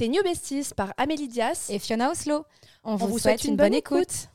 [0.00, 2.46] T'es New Besties par Amélie Dias et Fiona Oslo.
[2.84, 4.30] On, vous, souhaite, une, bonne, écoute.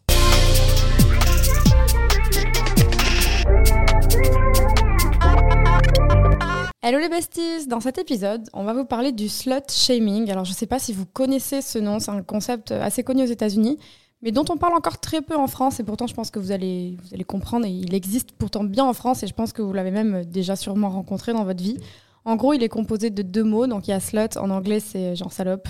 [6.83, 10.29] Hello les besties Dans cet épisode, on va vous parler du slut shaming.
[10.29, 13.23] Alors je ne sais pas si vous connaissez ce nom, c'est un concept assez connu
[13.23, 13.79] aux États-Unis,
[14.21, 16.51] mais dont on parle encore très peu en France, et pourtant je pense que vous
[16.51, 19.63] allez, vous allez comprendre, et il existe pourtant bien en France, et je pense que
[19.63, 21.79] vous l'avez même déjà sûrement rencontré dans votre vie.
[22.25, 23.67] En gros, il est composé de deux mots.
[23.67, 25.67] Donc il y a slut, en anglais c'est genre salope,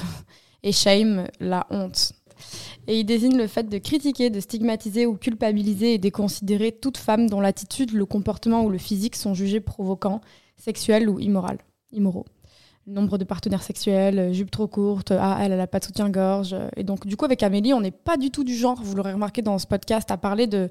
[0.63, 2.13] et shame, la honte.
[2.87, 7.29] Et il désigne le fait de critiquer, de stigmatiser ou culpabiliser et déconsidérer toute femme
[7.29, 10.21] dont l'attitude, le comportement ou le physique sont jugés provoquants,
[10.57, 12.25] sexuels ou immoraux.
[12.87, 16.55] Nombre de partenaires sexuels, jupe trop courte, ah elle, elle a pas de soutien-gorge.
[16.75, 19.13] Et donc du coup avec Amélie, on n'est pas du tout du genre, vous l'aurez
[19.13, 20.69] remarqué dans ce podcast, à parler de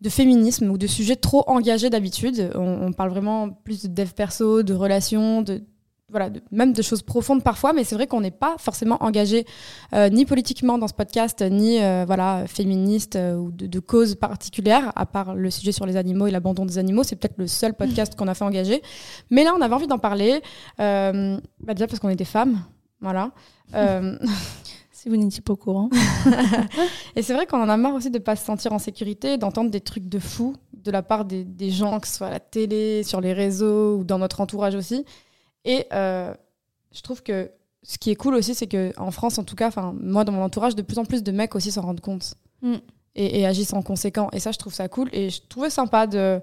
[0.00, 2.52] de féminisme ou de sujets trop engagés d'habitude.
[2.54, 5.62] On, parle vraiment plus de dev perso, de relations, de
[6.10, 9.44] voilà, même de choses profondes parfois, mais c'est vrai qu'on n'est pas forcément engagé
[9.92, 14.90] euh, ni politiquement dans ce podcast, ni euh, voilà féministe euh, ou de, causes particulières,
[14.96, 17.02] à part le sujet sur les animaux et l'abandon des animaux.
[17.02, 18.82] C'est peut-être le seul podcast qu'on a fait engager.
[19.30, 20.40] Mais là, on avait envie d'en parler,
[20.78, 22.62] bah déjà parce qu'on est des femmes,
[23.00, 23.32] voilà.
[24.98, 25.90] Si vous n'étiez pas au courant.
[27.14, 29.38] et c'est vrai qu'on en a marre aussi de ne pas se sentir en sécurité,
[29.38, 32.40] d'entendre des trucs de fou de la part des, gens, que ce soit à la
[32.40, 35.04] télé, sur les réseaux ou dans notre entourage aussi.
[35.64, 36.34] Et euh,
[36.90, 37.48] je trouve que
[37.84, 40.74] ce qui est cool aussi, c'est qu'en France, en tout cas, moi dans mon entourage,
[40.74, 42.74] de plus en plus de mecs aussi s'en rendent compte mm.
[43.14, 44.30] et, et, agissent en conséquent.
[44.32, 45.10] Et ça, je trouve ça cool.
[45.12, 46.40] Et je trouvais sympa de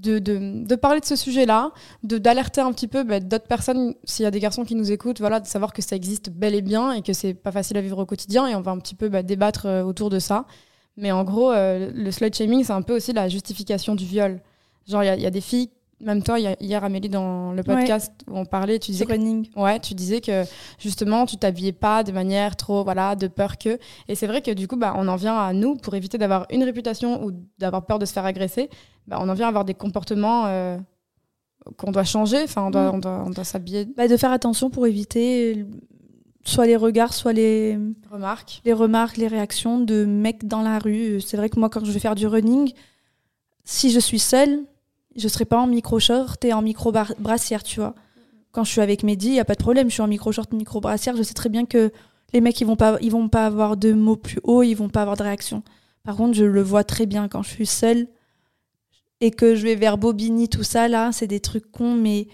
[0.00, 4.22] de, de, de, parler de ce sujet-là, d'alerter un petit peu bah, d'autres personnes, s'il
[4.22, 6.62] y a des garçons qui nous écoutent, voilà, de savoir que ça existe bel et
[6.62, 8.94] bien et que c'est pas facile à vivre au quotidien et on va un petit
[8.94, 10.46] peu bah, débattre euh, autour de ça.
[10.96, 14.40] Mais en gros, euh, le slut shaming, c'est un peu aussi la justification du viol.
[14.86, 18.38] Genre, il y, y, a des filles, même toi, hier, Amélie, dans le podcast où
[18.38, 20.44] on parlait, tu disais, que, ouais, tu disais que
[20.78, 23.78] justement, tu t'habillais pas de manière trop, voilà, de peur que.
[24.06, 26.46] Et c'est vrai que du coup, bah, on en vient à nous, pour éviter d'avoir
[26.50, 28.70] une réputation ou d'avoir peur de se faire agresser,
[29.08, 30.78] bah, on en vient à avoir des comportements euh,
[31.76, 33.24] qu'on doit changer, enfin on doit, mm.
[33.26, 33.86] on doit, s'habiller.
[33.96, 35.66] Bah, de faire attention pour éviter
[36.44, 37.76] soit les regards, soit les
[38.10, 41.20] remarques, les remarques, les réactions de mecs dans la rue.
[41.20, 42.72] C'est vrai que moi, quand je vais faire du running,
[43.64, 44.60] si je suis seule,
[45.18, 47.94] je serai pas en micro-short et en micro-brassière, tu vois.
[48.52, 50.52] Quand je suis avec Mehdi, il n'y a pas de problème, je suis en micro-short,
[50.52, 51.92] micro-brassière, je sais très bien que
[52.32, 55.02] les mecs, ils vont pas, vont pas avoir de mots plus hauts, ils vont pas
[55.02, 55.62] avoir de réaction.
[56.04, 58.06] Par contre, je le vois très bien quand je suis seule
[59.20, 62.28] et que je vais vers Bobigny, tout ça, là, c'est des trucs cons, mais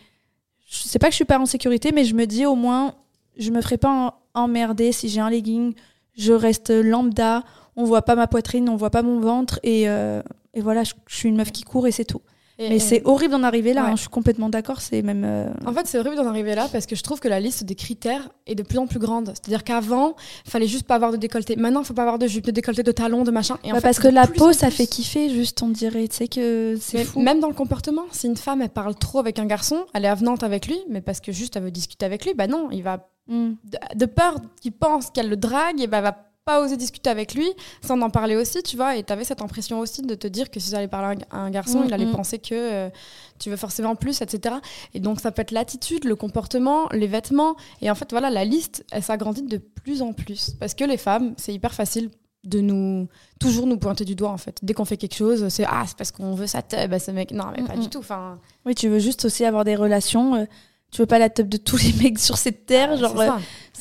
[0.67, 2.95] je sais pas que je suis pas en sécurité, mais je me dis au moins,
[3.37, 5.75] je me ferai pas emmerder si j'ai un legging,
[6.17, 7.43] je reste lambda,
[7.77, 10.23] on voit pas ma poitrine, on voit pas mon ventre, et, euh,
[10.53, 12.21] et voilà, je, suis une meuf qui court et c'est tout
[12.59, 14.81] mais c'est horrible d'en arriver là, hein, je suis complètement d'accord.
[14.81, 15.25] C'est même.
[15.25, 17.65] Euh, en fait, c'est horrible d'en arriver là parce que je trouve que la liste
[17.65, 19.29] des critères est de plus en plus grande.
[19.35, 20.15] C'est-à-dire qu'avant,
[20.47, 21.57] il fallait juste pas avoir de décolleté.
[21.57, 23.59] Maintenant, il faut pas avoir de jupe, de décolleté, de talons, de machin.
[23.65, 26.07] Et bah, parce que la peau, ça fait kiffer, juste, on dirait.
[26.09, 27.21] Tu sais que c'est fou.
[27.21, 30.09] Même dans le comportement, si une femme, elle parle trop avec un garçon, elle est
[30.09, 32.83] avenante avec lui, mais parce que juste elle veut discuter avec lui, bah non, il
[32.83, 33.09] va.
[33.27, 33.55] Hmm.
[33.97, 36.13] De, peur qu'il pense qu'elle le drague, et bah, va
[36.45, 37.49] pas osé discuter avec lui
[37.83, 38.97] sans en parler aussi, tu vois.
[38.97, 41.51] Et tu avais cette impression aussi de te dire que si j'allais parler à un
[41.51, 42.17] garçon, il allait mm, mm.
[42.17, 42.91] penser que euh,
[43.39, 44.57] tu veux forcément plus, etc.
[44.93, 47.57] Et donc, ça peut être l'attitude, le comportement, les vêtements.
[47.81, 50.51] Et en fait, voilà, la liste, elle s'agrandit de plus en plus.
[50.61, 52.11] Parce que les femmes, c'est hyper facile
[52.45, 53.09] de nous
[53.41, 55.97] toujours nous pointer du doigt en fait dès qu'on fait quelque chose c'est ah c'est
[55.97, 58.75] parce qu'on veut sa teub bah, ce mec non mais pas du tout enfin oui
[58.75, 60.45] tu veux juste aussi avoir des relations euh,
[60.93, 63.31] tu veux pas la teub de tous les mecs sur cette terre ah, genre euh,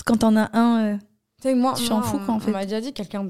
[0.06, 0.98] quand t'en as un
[1.46, 2.52] moi, tu t'en fous quand en fait.
[2.52, 3.28] On m'a déjà dit, quelqu'un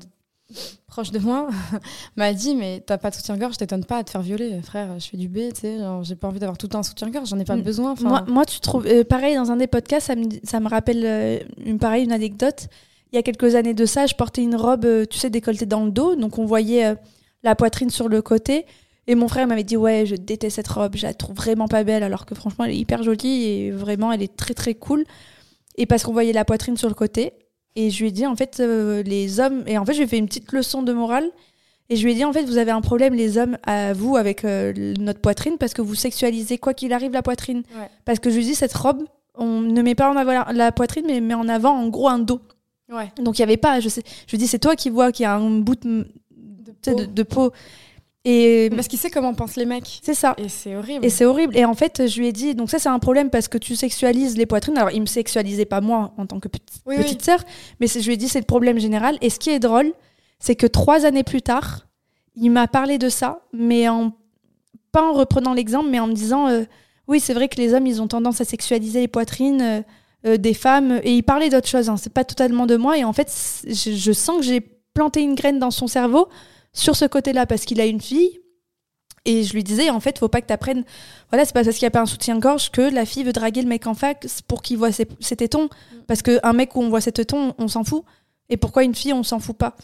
[0.87, 1.47] proche de moi
[2.15, 4.99] m'a dit mais t'as pas de soutien-gorge, je t'étonne pas à te faire violer, frère.
[4.99, 7.45] Je fais du B, tu sais, j'ai pas envie d'avoir tout un soutien-gorge, j'en ai
[7.45, 7.61] pas mm.
[7.61, 7.95] besoin.
[8.01, 11.03] Moi, moi, tu trouves euh, pareil dans un des podcasts, ça me, ça me rappelle
[11.05, 12.67] euh, une pareille une anecdote.
[13.11, 15.65] Il y a quelques années de ça, je portais une robe, euh, tu sais, décolletée
[15.65, 16.95] dans le dos, donc on voyait
[17.43, 18.65] la poitrine sur le côté.
[19.05, 21.83] Et mon frère m'avait dit ouais, je déteste cette robe, je la trouve vraiment pas
[21.83, 25.03] belle, alors que franchement elle est hyper jolie et vraiment elle est très très cool.
[25.75, 27.33] Et parce qu'on voyait la poitrine sur le côté.
[27.75, 29.63] Et je lui ai dit, en fait, euh, les hommes.
[29.67, 31.29] Et en fait, je lui ai fait une petite leçon de morale.
[31.89, 34.15] Et je lui ai dit, en fait, vous avez un problème, les hommes, à vous,
[34.15, 37.63] avec euh, notre poitrine, parce que vous sexualisez, quoi qu'il arrive, la poitrine.
[38.05, 39.03] Parce que je lui ai dit, cette robe,
[39.35, 42.19] on ne met pas en avant la, poitrine, mais met en avant, en gros, un
[42.19, 42.41] dos.
[42.89, 43.11] Ouais.
[43.17, 43.79] Donc, il n'y avait pas.
[43.79, 45.75] Je, sais, je lui ai dit, c'est toi qui vois qu'il y a un bout
[45.75, 46.05] de,
[47.05, 47.51] de peau.
[48.25, 49.99] Et parce qu'il sait comment pensent les mecs.
[50.01, 50.33] C'est ça.
[50.37, 51.05] Et c'est horrible.
[51.05, 51.57] Et c'est horrible.
[51.57, 53.75] Et en fait, je lui ai dit, donc ça c'est un problème parce que tu
[53.75, 54.77] sexualises les poitrines.
[54.77, 57.43] Alors il me sexualisait pas moi en tant que petite sœur,
[57.79, 59.17] mais je lui ai dit c'est le problème général.
[59.21, 59.91] Et ce qui est drôle,
[60.39, 61.87] c'est que trois années plus tard,
[62.35, 64.13] il m'a parlé de ça, mais en
[64.93, 66.63] pas en reprenant l'exemple, mais en me disant, euh,
[67.07, 69.61] oui c'est vrai que les hommes ils ont tendance à sexualiser les poitrines.
[69.61, 69.81] Euh,
[70.25, 71.01] euh, des femmes.
[71.03, 71.89] Et il parlait d'autres choses.
[71.89, 71.97] Hein.
[71.97, 72.97] C'est pas totalement de moi.
[72.97, 73.29] Et en fait,
[73.67, 74.61] je, je sens que j'ai
[74.93, 76.29] planté une graine dans son cerveau
[76.73, 78.39] sur ce côté-là parce qu'il a une fille.
[79.25, 80.83] Et je lui disais, en fait, faut pas que tu apprennes.
[81.29, 83.61] Voilà, c'est pas parce qu'il n'y a pas un soutien-gorge que la fille veut draguer
[83.61, 85.69] le mec en fac pour qu'il voit ses, ses tétons.
[86.07, 88.03] Parce qu'un mec où on voit ses tétons, on s'en fout.
[88.49, 89.75] Et pourquoi une fille, on s'en fout pas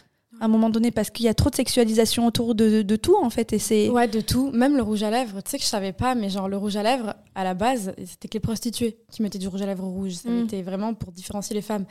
[0.42, 3.18] à un moment donné parce qu'il y a trop de sexualisation autour de, de tout
[3.22, 4.52] en fait et c'est Ouais, de tout.
[4.52, 5.42] Même le rouge à lèvres.
[5.42, 7.94] Tu sais que je savais pas, mais genre le rouge à lèvres, à la base,
[8.06, 10.14] c'était que les prostituées qui mettaient du rouge à lèvres rouge.
[10.14, 10.44] Ça Mm.
[10.46, 11.84] était vraiment pour différencier les femmes.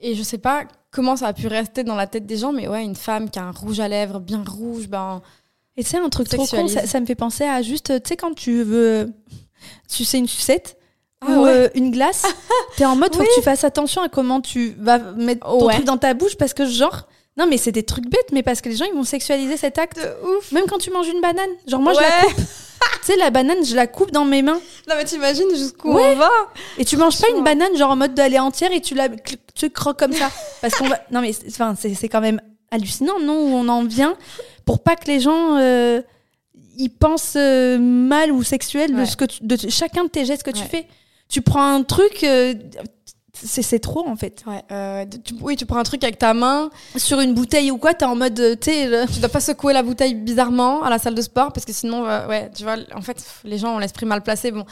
[0.00, 2.66] Et je sais pas comment ça a pu rester dans la tête des gens, mais
[2.68, 5.20] ouais, une femme qui a un rouge à lèvres bien rouge, ben.
[5.76, 8.16] et c'est un truc trop con ça, ça me fait penser à juste tu sais
[8.16, 9.12] quand tu veux
[9.86, 10.76] sucer une sucette
[11.20, 11.50] Ah ou ouais.
[11.50, 12.24] euh, une glace
[12.76, 13.26] t'es en mode faut Oui.
[13.28, 15.74] que tu fasses attention à comment tu vas mettre ton Ouais.
[15.74, 17.06] truc dans ta bouche parce que genre
[17.36, 19.78] non mais c'est des trucs bêtes mais parce que les gens ils vont sexualiser cet
[19.78, 20.00] acte.
[20.24, 20.52] Ouf.
[20.52, 21.50] même quand tu manges une banane.
[21.66, 22.36] Genre moi je la coupe.
[22.36, 24.60] Tu sais la banane je la coupe dans mes mains.
[24.88, 26.12] Non, mais t'imagines jusqu'où Ouais.
[26.12, 26.30] on va.
[26.78, 29.08] Et tu manges pas une banane genre en mode d'aller entière et tu la
[29.54, 30.30] tu croques comme ça.
[30.60, 32.40] Parce qu'on va non mais c'est- enfin c'est c'est quand même
[32.70, 34.16] hallucinant non où on en vient
[34.64, 36.00] pour pas que les gens euh,
[36.78, 40.42] ils pensent euh, mal ou sexuel de ce que tu- de chacun de tes gestes
[40.42, 40.86] que tu fais.
[41.28, 42.54] Tu prends un truc euh,
[43.34, 44.42] c'est trop en fait.
[44.46, 47.78] Ouais, euh, tu- oui, tu prends un truc avec ta main, Sur une bouteille ou
[47.78, 50.98] quoi, t'es en mode euh, euh, tu dois pas secouer la bouteille bizarrement à la
[50.98, 53.78] salle de sport parce que sinon, euh, ouais, tu vois, en fait, les gens ont
[53.78, 54.50] l'esprit mal placé.
[54.50, 54.64] Bon.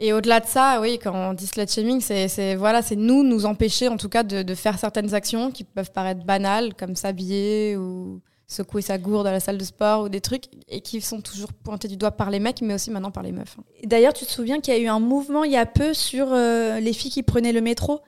[0.00, 3.22] Et au-delà de ça, oui, quand on dit slut shaming, c'est, c'est, voilà, c'est nous,
[3.22, 6.96] nous empêcher en tout cas de, de faire certaines actions qui peuvent paraître banales, comme
[6.96, 8.20] s'habiller ou
[8.52, 11.52] secouer sa gourde à la salle de sport ou des trucs, et qui sont toujours
[11.52, 13.56] pointés du doigt par les mecs, mais aussi maintenant par les meufs.
[13.58, 13.64] hein.
[13.84, 16.28] D'ailleurs, tu te souviens qu'il y a eu un mouvement il y a peu sur
[16.32, 18.00] euh, les filles qui prenaient le métro?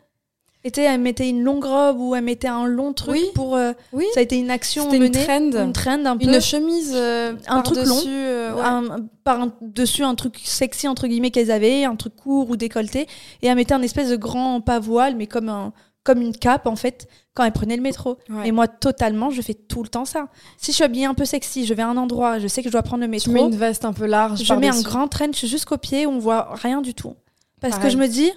[0.67, 3.25] Et elles mettaient une longue robe ou elles mettaient un long truc Oui.
[3.35, 3.55] pour.
[3.55, 5.23] euh, Oui, ça a été une action c'était une menée.
[5.23, 5.62] trend.
[5.62, 6.25] Une trend un peu.
[6.25, 8.00] Une chemise euh, Un truc long.
[8.06, 8.61] euh, ouais.
[8.62, 12.56] un- par un- dessus un truc sexy entre guillemets qu'elles avaient, un truc court ou
[12.56, 13.06] décolleté,
[13.43, 16.67] et elles mettaient un espèce de grand pas voile, mais comme un comme une cape
[16.67, 18.16] en fait, quand elles prenaient le métro.
[18.31, 18.48] Ouais.
[18.48, 20.28] Et moi totalement, je fais tout le temps ça.
[20.56, 22.69] Si je suis habillée un peu sexy, je vais à un endroit, je sais que
[22.69, 24.42] je dois prendre le métro, Tu mets une veste un peu large.
[24.42, 27.14] je mets un grand trench jusqu'au pied où on voit rien du tout.
[27.60, 27.86] Parce Pareil.
[27.88, 28.31] que je me dis,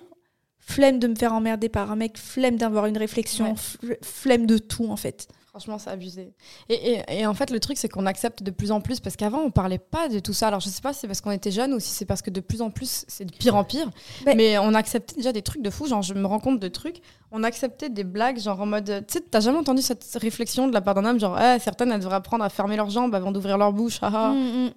[0.59, 3.99] flemme de me faire emmerder par un mec, flemme d'avoir une réflexion, Ouais.
[4.01, 5.27] flemme de tout en fait.
[5.57, 6.33] Franchement, c'est abusé.
[6.69, 9.15] Et, et- et en fait, le truc, c'est qu'on accepte de plus en plus, parce
[9.15, 10.49] qu'avant, on parlait pas de tout ça.
[10.49, 12.29] Alors, je sais pas si c'est parce qu'on était jeunes ou si c'est parce que
[12.29, 13.89] de plus en plus, c'est de pire en pire.
[14.27, 15.87] Mais- Mais on acceptait déjà des trucs de fou.
[15.87, 16.97] Genre, je me rends compte de trucs.
[17.31, 19.03] On acceptait des blagues, genre en mode.
[19.07, 21.91] Tu sais, t'as jamais entendu cette réflexion de la part d'un homme, genre, Ah, certaines,
[21.91, 23.97] elles devraient apprendre à fermer leurs jambes avant d'ouvrir leur bouche.
[24.03, 24.29] haha.
[24.33, 24.35] Mm,
[24.67, 24.71] mm.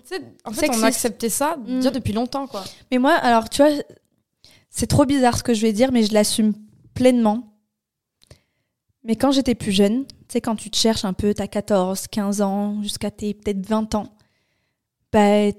[0.47, 0.83] En fait, Sexiste.
[0.83, 1.77] on acceptait ça Mm.
[1.77, 2.65] déjà depuis longtemps, quoi.
[2.91, 3.71] Mais moi, alors tu vois,
[4.71, 6.55] c'est trop bizarre ce que je vais dire, mais je l'assume
[6.95, 7.47] pleinement.
[9.05, 12.41] Mais quand j'étais plus jeune, sais, quand tu te cherches un peu, t'as 14, 15
[12.43, 14.07] ans, jusqu'à tes peut-être 20 ans,
[15.13, 15.51] bah,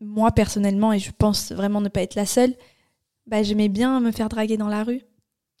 [0.00, 2.54] moi personnellement, et je pense vraiment ne pas être la seule,
[3.26, 5.02] bah, j'aimais bien me faire draguer dans la rue.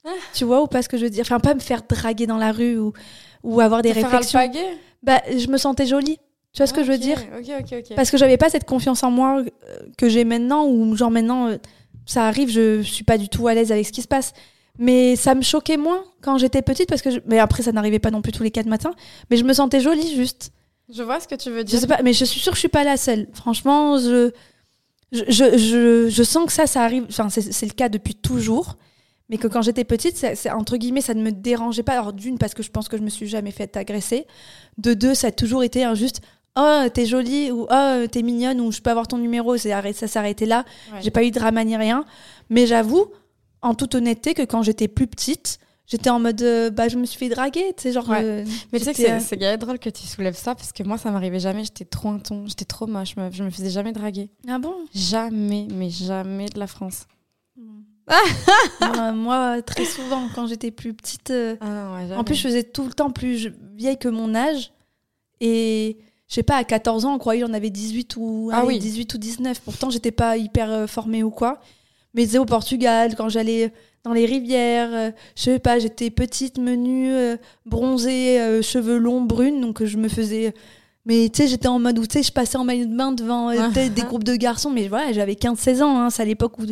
[0.04, 0.10] Ah.
[0.34, 1.22] Tu vois ou pas ce que je veux dire?
[1.22, 2.92] Enfin, pas me faire draguer dans la rue ou,
[3.42, 4.38] ou avoir des faire réflexions.
[4.38, 4.66] alpaguer
[5.02, 6.18] Bah, je me sentais jolie.
[6.52, 7.20] Tu vois ce que je veux dire?
[7.96, 11.48] Parce que j'avais pas cette confiance en moi euh, que j'ai maintenant ou genre maintenant
[11.48, 11.56] euh,
[12.06, 14.34] ça arrive je, je suis pas du tout à l'aise avec ce qui se passe
[14.78, 17.98] mais ça me choquait moins quand j'étais petite parce que je- mais après ça n'arrivait
[17.98, 18.92] pas non plus tous les quatre matins
[19.30, 20.50] mais je me sentais jolie juste.
[20.92, 21.80] Je vois ce que tu veux je dire.
[21.80, 23.26] sais pas mais je suis sûre que je suis pas la seule.
[23.32, 24.30] Franchement je
[25.12, 28.76] je, je, je, je sens que ça ça arrive enfin c'est le cas depuis toujours
[29.30, 31.92] mais que quand j'étais petite c'est c'est- entre guillemets ça ne me dérangeait pas.
[31.92, 34.26] Alors d'une parce que je pense que je me suis jamais fait agresser.
[34.78, 36.20] De deux ça a toujours été un juste
[36.56, 39.80] oh t'es jolie ou oh t'es mignonne ou je peux avoir ton numéro ça
[40.16, 40.64] arrêté là.
[40.92, 40.98] Ouais.
[41.02, 42.04] j'ai pas eu de drama ni rien.
[42.50, 43.06] Mais j'avoue
[43.64, 47.04] en toute honnêteté que quand j'étais plus petite j'étais en mode euh, bah je me
[47.04, 48.22] suis fait draguer tu sais genre Ouais.
[48.22, 50.96] euh, Mais tu sais que c'est- euh, drôle que tu soulèves ça parce que moi
[50.98, 53.34] ça m'arrivait jamais, j'étais trop un ton, j'étais trop moche, meuf.
[53.34, 54.30] je me faisais jamais draguer.
[54.48, 54.74] ah bon?
[54.94, 57.06] Jamais, mais jamais de la France.
[58.80, 62.16] moi, moi, très souvent quand j'étais plus petite euh, Ah non, ouais, jamais.
[62.16, 64.72] En plus, je faisais tout le temps plus vieille que mon âge.
[65.40, 65.96] Et
[66.28, 68.78] je sais pas, à 14 ans, on croyait qu'on avait 18 ou, Ah oui.
[68.78, 69.60] 18 ou 19.
[69.62, 71.60] Pourtant, j'étais pas hyper formée ou quoi.
[72.14, 73.72] Mais au Portugal, quand j'allais
[74.04, 79.22] dans les rivières, euh, je sais pas, j'étais petite, menue, euh, bronzée, euh, cheveux longs,
[79.22, 79.60] brune.
[79.60, 80.54] Donc, euh, je me faisais.
[81.06, 83.12] Mais tu sais, j'étais en mode où tu sais, je passais en maillot de bain
[83.12, 83.88] devant euh, Ah.
[83.88, 84.70] des groupes de garçons.
[84.70, 86.00] Mais voilà, j'avais 15-16 ans.
[86.00, 86.64] Hein, c'est à l'époque où.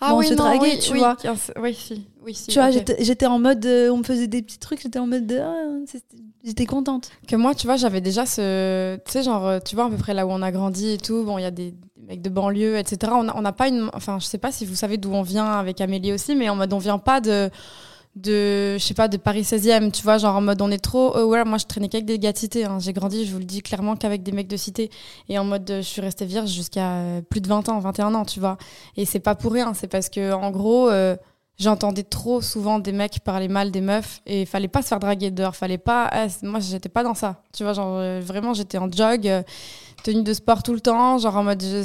[0.00, 1.16] ah on oui, se non, draguait, oui, tu oui, vois.
[1.60, 2.06] Oui, si.
[2.24, 3.64] Oui, si, Tu vois, j'étais- en mode.
[3.64, 5.26] euh, on me faisait des petits trucs, j'étais en mode.
[5.26, 5.54] de, ah,
[5.86, 6.04] c'est-
[6.44, 7.10] j'étais contente.
[7.26, 8.96] Que moi, tu vois, j'avais déjà ce.
[9.06, 10.98] Tu sais, genre, euh, tu vois, à peu près là où on a grandi et
[10.98, 11.24] tout.
[11.24, 11.74] Bon, il y a des,
[12.06, 13.12] mecs de banlieue, etc.
[13.16, 13.88] On n'a on pas une.
[13.94, 16.56] Enfin, je sais pas si vous savez d'où on vient avec Amélie aussi, mais en
[16.56, 17.48] mode, on vient pas de.
[18.14, 21.16] De je sais pas de Paris 16e tu vois genre en mode on est trop
[21.16, 22.78] euh, ouais moi je traînais qu'avec des gars de cité hein.
[22.78, 24.90] j'ai grandi je vous le dis clairement qu'avec des mecs de cité
[25.30, 28.26] et en mode je suis restée vierge jusqu'à euh, plus de 20 ans 21 ans
[28.26, 28.58] tu vois
[28.98, 31.16] et c'est pas pour rien c'est parce que en gros euh,
[31.58, 35.30] j'entendais trop souvent des mecs parler mal des meufs et fallait pas se faire draguer
[35.30, 36.10] dehors, fallait pas.
[36.28, 37.42] c- moi, j'étais pas dans ça.
[37.52, 39.30] Tu vois, genre vraiment, j'étais en jog,
[40.02, 41.62] tenue de sport tout le temps, genre en mode.
[41.62, 41.84] je-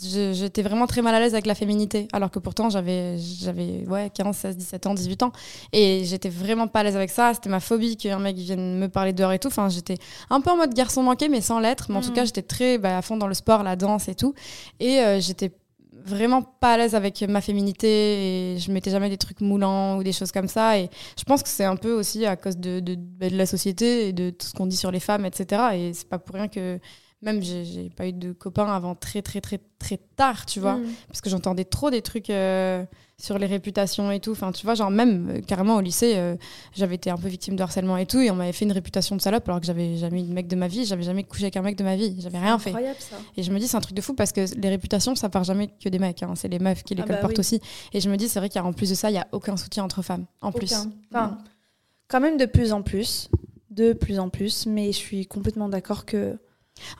[0.00, 4.10] J'étais vraiment très mal à l'aise avec la féminité, alors que pourtant j'avais j'avais ouais
[4.14, 5.32] 15, 16, 17 ans, 18 ans.
[5.72, 8.88] Et j'étais vraiment pas à l'aise avec ça, c'était ma phobie qu'un mec vienne me
[8.88, 9.48] parler dehors et tout.
[9.48, 9.96] Enfin, j'étais
[10.30, 12.14] un peu en mode garçon manqué mais sans l'être, mais en tout Mhm.
[12.14, 14.34] cas, j'étais très bah, à fond dans le sport, la danse et tout.
[14.80, 15.52] Et euh, j'étais
[16.04, 20.02] vraiment pas à l'aise avec ma féminité et je mettais jamais des trucs moulants ou
[20.02, 20.78] des choses comme ça.
[20.78, 20.88] Et
[21.18, 24.08] je pense que c'est un peu aussi à cause de, de, bah, de la société
[24.08, 26.48] et de tout ce qu'on dit sur les femmes etc et c'est pas pour rien
[26.48, 26.78] que
[27.20, 30.86] même j'ai pas eu de copains avant très très très très tard tu vois Mm.
[31.08, 32.84] parce que j'entendais trop des trucs euh,
[33.20, 36.36] sur les réputations et tout enfin tu vois genre même euh, carrément au lycée euh,
[36.76, 39.16] j'avais été un peu victime de harcèlement et tout et on m'avait fait une réputation
[39.16, 41.44] de salope alors que j'avais jamais eu de mec de ma vie j'avais jamais couché
[41.44, 43.16] avec un mec de ma vie j'avais rien fait Incroyable ça.
[43.36, 45.42] et je me dis, c'est un truc de fou parce que les réputations, ça part
[45.42, 46.22] jamais que des mecs.
[46.22, 46.34] hein.
[46.36, 47.40] C'est les meufs qui les Ah bah colportent oui.
[47.40, 47.60] aussi.
[47.92, 49.82] Et je me dis, c'est vrai qu'en plus de ça, il y a aucun soutien
[49.84, 50.26] entre femmes.
[50.40, 50.72] En plus.
[51.12, 51.38] Enfin,
[52.08, 53.28] quand même de plus en plus.
[53.70, 54.66] De plus en plus.
[54.66, 56.38] Mais je suis complètement d'accord que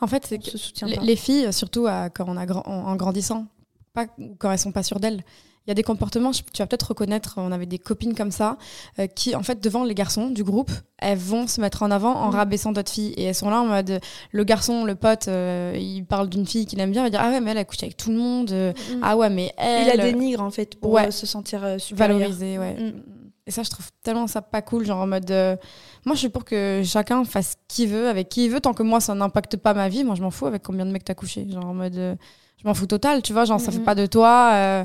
[0.00, 2.96] En fait, c'est que se soutient les, filles, surtout à- quand on a en, en
[2.96, 3.46] grandissant,
[3.94, 4.06] pas
[4.38, 5.22] quand elles sont pas sûres d'elles.
[5.66, 8.56] Il y a des comportements, tu vas peut-être reconnaître, on avait des copines comme ça,
[8.98, 12.14] euh, qui, en fait, devant les garçons du groupe, elles vont se mettre en avant
[12.14, 12.34] en Mm.
[12.36, 13.12] rabaissant d'autres filles.
[13.18, 14.00] Et elles sont là en mode,
[14.32, 17.20] le garçon, le pote, euh, il parle d'une fille qu'il aime bien, il va dire,
[17.22, 18.50] ah ouais, mais elle a couché avec tout le monde.
[18.52, 19.00] euh, Mm.
[19.02, 19.88] Ah ouais, mais elle.
[19.92, 21.08] Il la dénigre en fait pour Ouais.
[21.08, 22.16] euh, se sentir euh, supérieur.
[22.18, 22.72] valoriser, ouais.
[22.74, 23.02] Mm.
[23.48, 25.30] Et ça, je trouve tellement ça pas cool, genre en mode.
[25.30, 25.56] euh,
[26.04, 28.74] moi, je suis pour que chacun fasse ce qu'il veut, avec qui il veut, tant
[28.74, 30.04] que moi, ça n'impacte pas ma vie.
[30.04, 31.46] Moi, je m'en fous avec combien de mecs t'as couché.
[31.50, 31.96] Genre en mode.
[31.96, 32.14] euh,
[32.62, 34.50] je m'en fous total, tu vois, genre ça fait pas de toi.
[34.52, 34.84] euh,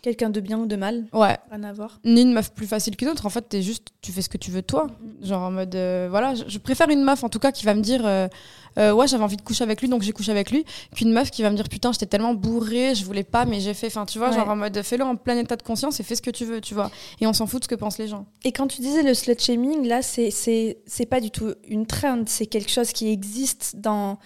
[0.00, 1.36] Quelqu'un de bien ou de mal, ouais.
[1.50, 1.98] rien à voir.
[2.04, 3.26] Ni une meuf plus facile qu'une autre.
[3.26, 3.88] En fait, t'es juste.
[4.00, 4.86] Tu fais ce que tu veux de toi.
[5.22, 5.74] Genre en mode.
[6.08, 8.02] voilà, je, je préfère une meuf, en tout cas, qui va me dire.
[8.78, 11.30] Euh, ouais, j'avais envie de coucher avec lui, donc j'ai couché avec lui, qu'une meuf
[11.30, 13.88] qui va me dire putain, j'étais tellement bourrée, je voulais pas, mais j'ai fait.
[13.88, 14.36] Enfin, tu vois, Ouais.
[14.36, 16.60] genre en mode fais-le en plein état de conscience et fais ce que tu veux,
[16.60, 16.90] tu vois.
[17.20, 18.26] Et on s'en fout de ce que pensent les gens.
[18.44, 22.46] Et quand tu disais le slut shaming, là, c'est pas du tout une trend, c'est
[22.46, 24.18] quelque chose qui existe dans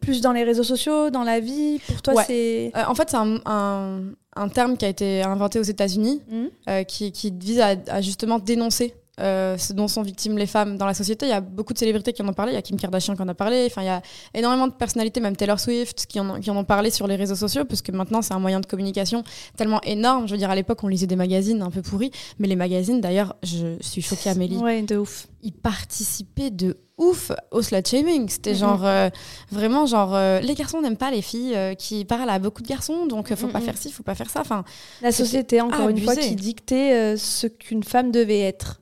[0.00, 1.78] plus dans les réseaux sociaux, dans la vie.
[1.86, 2.24] Pour toi, Ouais.
[2.26, 4.02] c'est Euh, en fait, c'est un, un-
[4.34, 8.00] un terme qui a été inventé aux États-Unis Hmm euh, qui, qui vise à, à
[8.02, 11.26] justement dénoncer euh, ce dont sont victimes les femmes dans la société.
[11.26, 12.52] Il y a beaucoup de célébrités qui en ont parlé.
[12.52, 13.64] Il y a Kim Kardashian qui en a parlé.
[13.66, 14.02] Enfin, il y a
[14.34, 17.16] énormément de personnalités, même Taylor Swift, qui en, ont- qui en ont parlé sur les
[17.16, 19.24] réseaux sociaux, parce que maintenant, c'est un moyen de communication
[19.56, 20.26] tellement énorme.
[20.26, 22.10] Je veux dire, à l'époque, on lisait des magazines un peu pourris.
[22.38, 25.28] Mais les magazines, d'ailleurs, je suis choquée, Amélie, ouais, de ouf.
[25.46, 28.28] Ils participaient de ouf au slut shaming.
[28.28, 28.56] C'était Mhm.
[28.58, 29.08] genre euh,
[29.50, 32.66] vraiment genre euh, les garçons n'aiment pas les filles euh, qui parlent à beaucoup de
[32.68, 33.64] garçons, donc faut pas Mhm.
[33.64, 34.40] faire ci, faut pas faire ça.
[34.40, 34.64] Enfin,
[35.02, 38.80] La société, encore une fois, qui dictait ce qu'une femme devait être.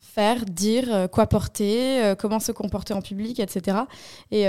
[0.00, 3.78] faire, dire, quoi porter, comment se comporter en public, etc.
[4.32, 4.42] Et,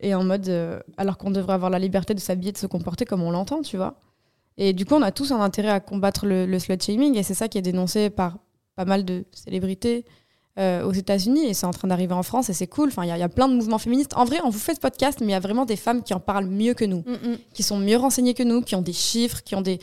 [0.00, 0.48] et en mode,
[0.96, 3.76] alors qu'on devrait avoir la liberté de s'habiller, de se comporter comme on l'entend, tu
[3.76, 4.00] vois.
[4.56, 7.22] Et du coup, on a tous un intérêt à combattre le, le slut shaming, et
[7.22, 8.38] c'est ça qui est dénoncé par
[8.74, 10.04] pas mal de célébrités
[10.58, 12.88] euh, aux États-Unis, et c'est en train d'arriver en France, et c'est cool.
[12.88, 14.12] Enfin, il y, a- il y a plein de mouvements féministes.
[14.16, 16.14] En vrai, on vous fait ce podcast, mais il y a vraiment des femmes qui
[16.14, 17.02] en parlent mieux que nous
[17.52, 19.78] qui sont mieux renseignés que nous, qui ont des chiffres, qui ont des,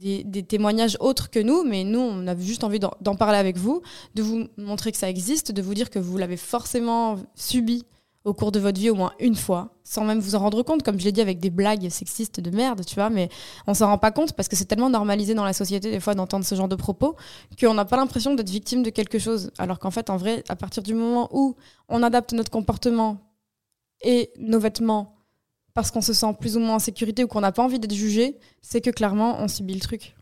[0.00, 3.38] des, des témoignages autres que nous, mais nous, on a juste envie d'en d'en parler
[3.38, 3.80] avec vous,
[4.14, 7.84] de vous montrer que ça existe, de vous dire que vous l'avez forcément subi
[8.24, 10.82] au cours de votre vie au moins une fois, sans même vous en rendre compte,
[10.82, 13.28] comme je l'ai dit avec des blagues sexistes de merde, tu vois, mais
[13.66, 16.14] on s'en rend pas compte parce que c'est tellement normalisé dans la société des fois
[16.14, 17.16] d'entendre ce genre de propos
[17.60, 20.56] qu'on n'a pas l'impression d'être victime de quelque chose, alors qu'en fait, en vrai, à
[20.56, 21.56] partir du moment où
[21.88, 23.18] on adapte notre comportement
[24.02, 25.16] et nos vêtements
[25.74, 27.94] parce qu'on se sent plus ou moins en sécurité ou qu'on n'a pas envie d'être
[27.94, 30.14] jugé, c'est que clairement on subit le truc.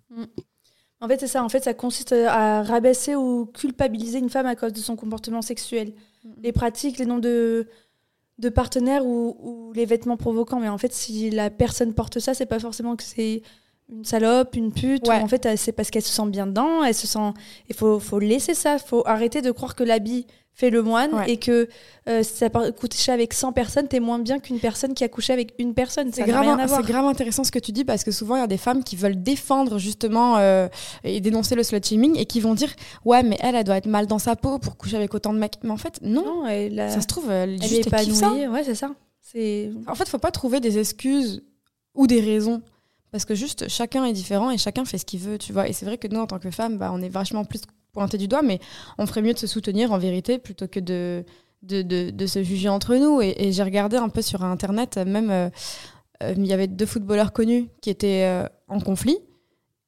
[1.00, 1.42] En fait, c'est ça.
[1.42, 5.40] En fait, ça consiste à rabaisser ou culpabiliser une femme à cause de son comportement
[5.40, 5.95] sexuel.
[6.42, 7.69] Les pratiques, les noms de,
[8.40, 10.61] de partenaires ou, les vêtements provoquants.
[10.61, 13.42] Mais en fait, si la personne porte ça, c'est pas forcément que c'est
[13.90, 15.06] une salope, une pute.
[15.09, 15.16] Ouais.
[15.20, 16.85] en fait, c'est parce qu'elle se sent bien dedans.
[16.85, 17.32] Elle se sent.
[17.68, 18.75] Il faut, faut laisser ça.
[18.76, 21.30] Il faut arrêter de croire que l'habit fait le moine Ouais.
[21.30, 21.68] et que
[22.09, 25.54] euh, si ça avec 100 personnes, t'es moins bien qu'une personne qui a couché avec
[25.59, 26.11] une personne.
[26.12, 28.47] C'est grave, c'est grave intéressant ce que tu dis parce que souvent il y a
[28.47, 30.68] des femmes qui veulent défendre justement euh,
[31.02, 32.75] et dénoncer le slut shaming et qui vont dire
[33.06, 35.38] ouais mais elle elle doit être mal dans sa peau pour coucher avec autant de
[35.38, 35.54] mecs.
[35.62, 38.26] Mais en fait non, Non, elle, a- ça se trouve elle, elle juste est ça.
[38.26, 38.49] épanouie.
[38.49, 38.90] Ouais, c'est ça.
[39.87, 41.42] En fait faut pas trouver des excuses
[41.94, 42.61] ou des raisons
[43.12, 45.69] parce que juste chacun est différent et chacun fait ce qu'il veut tu vois.
[45.69, 47.62] Et c'est vrai que nous en tant que femmes bah, on est vachement plus
[47.93, 48.61] pointé du doigt mais
[48.99, 51.25] on ferait mieux de se soutenir en vérité plutôt que de
[51.62, 53.21] de, de, de se juger entre nous.
[53.21, 55.50] Et, et j'ai regardé un peu sur internet même euh,
[56.23, 59.19] euh, il y avait deux footballeurs connus qui étaient euh, en conflit.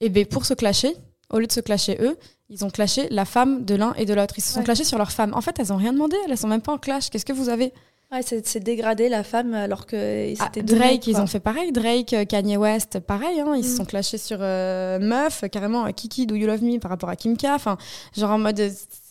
[0.01, 0.97] Et ben pour se clasher
[1.31, 2.17] au lieu de se clasher eux
[2.51, 4.35] ils ont clashé la femme de l'un et de l'autre.
[4.37, 4.65] Ils se sont Ouais.
[4.67, 5.33] clashés sur leur femme.
[5.33, 6.17] En fait elles ont rien demandé.
[6.29, 7.09] Elles sont même pas en clash.
[7.09, 7.73] Qu'est-ce que vous avez?
[8.13, 11.73] Ouais, c'est dégrader la femme alors que Ah, c'était deux Drake, ils ont fait pareil.
[11.73, 13.41] Drake, euh, Kanye West, pareil.
[13.41, 13.77] hein, ils se Mm.
[13.79, 17.17] sont clashés sur euh, meuf, carrément euh, Kiki, Do You Love Me par rapport à
[17.17, 17.47] Kim K.
[17.47, 17.79] Enfin,
[18.15, 18.61] genre en mode,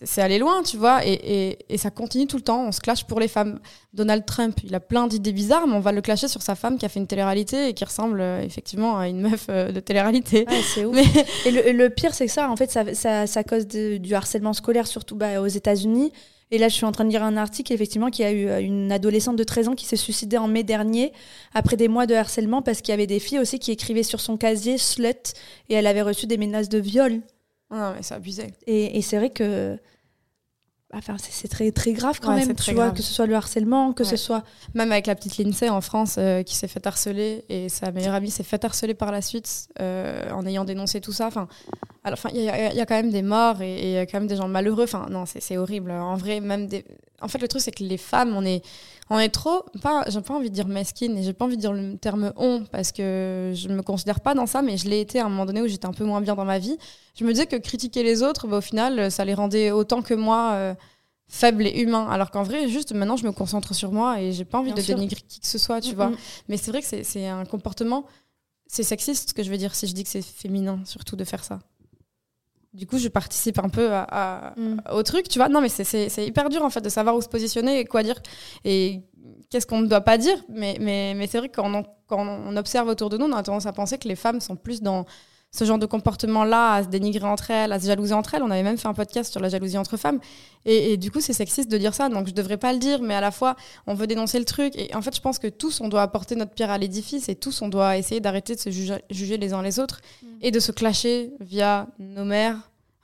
[0.04, 1.04] c'est- allé loin, tu vois.
[1.04, 2.64] Et, et, et ça continue tout le temps.
[2.68, 3.60] On se clash pour les femmes.
[3.96, 6.78] Donald Trump, il a plein d'idées bizarres, mais on va le clasher sur sa femme
[6.78, 9.80] qui a fait une télé-réalité et qui ressemble euh, effectivement à une meuf euh, de
[9.80, 10.46] télé-réalité.
[10.48, 10.96] Ouais, c'est ouf.
[10.96, 11.06] Mais
[11.46, 14.14] Et le, le pire, c'est que ça, en fait, ça, ça, ça cause de- du
[14.14, 16.12] harcèlement scolaire, surtout bah, aux États-Unis.
[16.52, 18.60] Et là, je suis en train de lire un article, effectivement, qui a eu euh,
[18.62, 21.14] une adolescente de 13 ans qui s'est suicidée en mai dernier,
[21.54, 24.20] après des mois de harcèlement, parce qu'il y avait des filles aussi qui écrivaient sur
[24.20, 25.34] son casier slut,
[25.70, 27.22] et elle avait reçu des menaces de viol.
[27.72, 28.48] non, mais c'est abusé.
[28.68, 29.78] Et, et c'est vrai que.
[30.94, 32.96] Enfin, c'est très, très grave quand Ouais, même, tu vois, grave.
[32.98, 34.44] que ce soit le harcèlement, que ce soit.
[34.74, 38.14] Même avec la petite Lindsay en France euh, qui s'est fait harceler et sa meilleure
[38.16, 41.28] amie s'est fait harceler par la suite euh, en ayant dénoncé tout ça.
[41.28, 41.48] Enfin,
[42.34, 42.50] il y, y
[42.82, 44.84] a quand même des morts et il y a quand même des gens malheureux.
[44.84, 45.92] Enfin, non, c'est c'est horrible.
[45.92, 46.84] En vrai, même des.
[47.22, 48.64] En fait, le truc c'est que les femmes, on est,
[49.14, 49.64] on est trop.
[49.82, 52.34] Pas, j'ai pas envie de dire mesquine et j'ai pas envie de dire le terme
[52.38, 55.30] on parce que je me considère pas dans ça, mais je l'ai été à un
[55.30, 56.78] moment donné où j'étais un peu moins bien dans ma vie.
[57.16, 60.14] Je me disais que critiquer les autres, bah, au final, ça les rendait autant que
[60.14, 60.52] moi.
[60.54, 60.74] euh,
[61.34, 64.44] faibles et humains alors qu'en vrai juste maintenant je me concentre sur moi et j'ai
[64.44, 64.96] pas envie Bien de sûr.
[64.96, 66.18] dénigrer qui que ce soit tu Mm, vois mm.
[66.50, 68.04] mais c'est vrai que c'est- c'est un comportement
[68.68, 71.24] c'est sexiste ce que je veux dire si je dis que c'est féminin surtout de
[71.24, 71.60] faire ça
[72.74, 74.82] du coup je participe un peu à, à- Mm.
[74.94, 77.28] au truc tu vois non mais c'est- hyper dur en fait de savoir où se
[77.30, 78.20] positionner et quoi dire
[78.64, 79.02] et
[79.50, 82.26] qu'est-ce qu'on ne doit pas dire mais, mais, mais c'est vrai que quand on, quand
[82.26, 84.82] on observe autour de nous on a tendance à penser que les femmes sont plus
[84.82, 85.06] dans
[85.54, 88.44] ce genre de comportement-là, à se dénigrer entre elles, à se jalouser entre elles.
[88.44, 90.20] On avait même fait un podcast sur la jalousie entre femmes.
[90.66, 93.02] Et, et du coup, c'est sexiste de dire ça, donc je devrais pas le dire,
[93.02, 94.74] mais à la fois, on veut dénoncer le truc.
[94.78, 97.36] Et en fait, je pense que tous, on doit apporter notre pierre à l'édifice et
[97.36, 100.28] tous, on doit essayer d'arrêter de se juger, juger les uns les autres Mm.
[100.42, 102.56] et de se clasher via nos mères.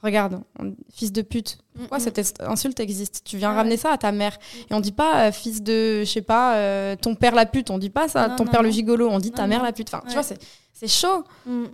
[0.04, 1.58] Regarde, on- fils de pute.
[1.76, 3.24] Pourquoi cette insulte existe?
[3.26, 4.38] Tu viens Ah ramener ça à ta mère.
[4.70, 7.72] Et on dit pas euh, fils de, je sais pas, euh, ton père la pute.
[7.72, 9.10] On dit pas ça, Non, ton non, père le gigolo.
[9.10, 9.88] On dit ta mère la pute.
[9.94, 10.38] Enfin, tu vois, c'est
[10.72, 11.24] c'est chaud.
[11.48, 11.66] Mm.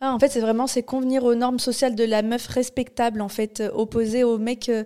[0.00, 3.28] Ah, en fait, c'est vraiment c'est convenir aux normes sociales de la meuf respectable, en
[3.28, 4.68] fait, euh, opposée au mec.
[4.68, 4.84] euh,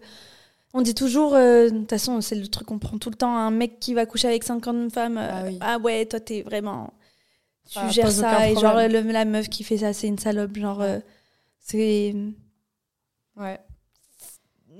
[0.72, 3.36] on dit toujours, euh, de toute façon, c'est le truc qu'on prend tout le temps,
[3.36, 5.18] un mec qui va coucher avec 50 femmes.
[5.18, 5.58] euh, Ah oui.
[5.60, 6.92] ah ouais, toi, t'es vraiment.
[7.68, 8.48] Tu Ça gères ça.
[8.50, 10.56] Et genre, le- la meuf qui fait ça, c'est une salope.
[10.58, 10.82] Genre,
[11.60, 12.14] c'est.
[13.36, 13.58] Ouais.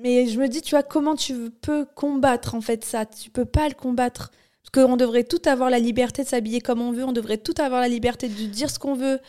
[0.00, 3.06] Mais je me dis, tu vois, comment tu peux combattre, en fait, ça?
[3.06, 4.30] Tu peux pas le combattre.
[4.62, 7.54] Parce qu'on devrait tout avoir la liberté de s'habiller comme on veut, on devrait tout
[7.58, 9.20] avoir la liberté de dire ce qu'on veut,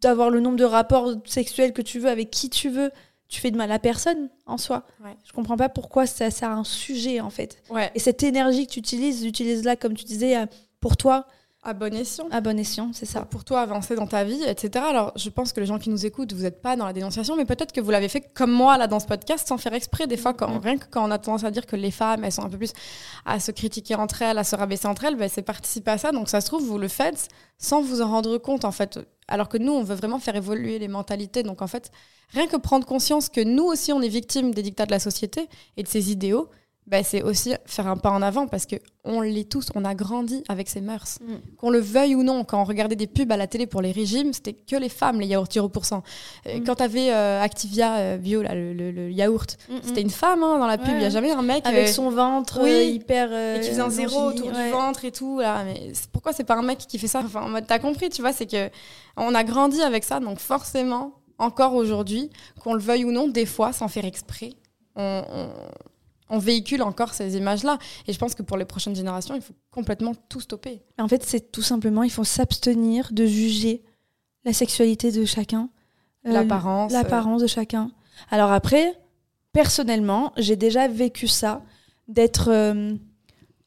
[0.00, 2.90] d'avoir le nombre de rapports sexuels que tu veux avec qui tu veux.
[3.28, 4.84] Tu fais de mal à personne en soi.
[5.04, 5.16] Ouais.
[5.24, 7.62] Je comprends pas pourquoi ça, ça a un sujet en fait.
[7.70, 7.90] Ouais.
[7.94, 10.46] Et cette énergie que tu utilises, utilise-la comme tu disais euh,
[10.80, 11.26] pour toi,
[11.62, 12.26] À bon escient.
[12.30, 13.26] à bon escient, c'est ça.
[13.26, 14.82] pour toi avancer dans ta vie, etc.
[14.88, 17.36] Alors, je pense que les gens qui nous écoutent, vous n'êtes pas dans la dénonciation,
[17.36, 20.06] mais peut-être que vous l'avez fait comme moi là dans ce podcast, sans faire exprès.
[20.06, 20.58] Des fois, quand, Mhm.
[20.62, 22.56] rien que quand on a tendance à dire que les femmes, elles sont un peu
[22.56, 22.72] plus
[23.26, 26.12] à se critiquer entre elles, à se rabaisser entre elles, ben, c'est participer à ça.
[26.12, 28.98] Donc, ça se trouve, vous le faites sans vous en rendre compte, en fait.
[29.28, 31.42] Alors que nous, on veut vraiment faire évoluer les mentalités.
[31.42, 31.90] Donc, en fait,
[32.30, 35.46] rien que prendre conscience que nous aussi, on est victime des dictats de la société
[35.76, 36.48] et de ses idéaux,
[36.86, 39.94] ben, c'est aussi faire un pas en avant parce que on l'est tous, on a
[39.94, 41.34] grandi avec ces mœurs Mm.
[41.56, 43.92] qu'on le veuille ou non, quand on regardait des pubs à la télé pour les
[43.92, 46.02] régimes, c'était que les femmes, les yaourts 0%.
[46.46, 46.64] Euh, Mm.
[46.64, 50.58] Quand t'avais euh, Activia euh, Bio, là, le, le- le yaourt, c'était une femme hein,
[50.58, 51.02] dans la pub, il Ouais.
[51.02, 52.70] y a jamais un mec Avec euh, son ventre oui.
[52.70, 53.32] euh, hyper.
[53.32, 54.64] et qui faisait un zéro autour ouais.
[54.66, 55.38] du ventre et tout.
[55.38, 55.62] Là.
[55.64, 57.20] Mais pourquoi c'est pas un mec qui fait ça?
[57.24, 58.68] Enfin, en mode, t'as compris, tu vois, c'est que
[59.16, 62.30] on a grandi avec ça, donc forcément, encore aujourd'hui,
[62.62, 64.50] qu'on le veuille ou non, des fois, sans faire exprès,
[64.96, 65.50] on, on-
[66.30, 67.78] on véhicule encore ces images-là.
[68.06, 70.80] Et je pense que pour les prochaines générations, il faut complètement tout stopper.
[70.98, 73.82] En fait, c'est tout simplement, il faut s'abstenir de juger
[74.44, 75.68] la sexualité de chacun.
[76.26, 76.92] euh, L'apparence.
[76.92, 77.90] l'apparence de chacun.
[78.30, 78.98] Alors après,
[79.52, 81.62] personnellement, j'ai déjà vécu ça,
[82.08, 82.94] d'être, euh,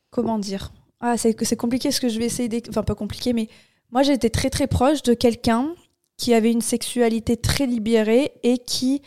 [0.10, 3.34] comment dire, ah c'est c'est compliqué ce que je vais essayer, d'ex- enfin pas compliqué,
[3.34, 3.47] mais
[3.91, 5.73] moi j'étais très très proche de quelqu'un
[6.17, 9.02] qui avait une sexualité très libérée et qui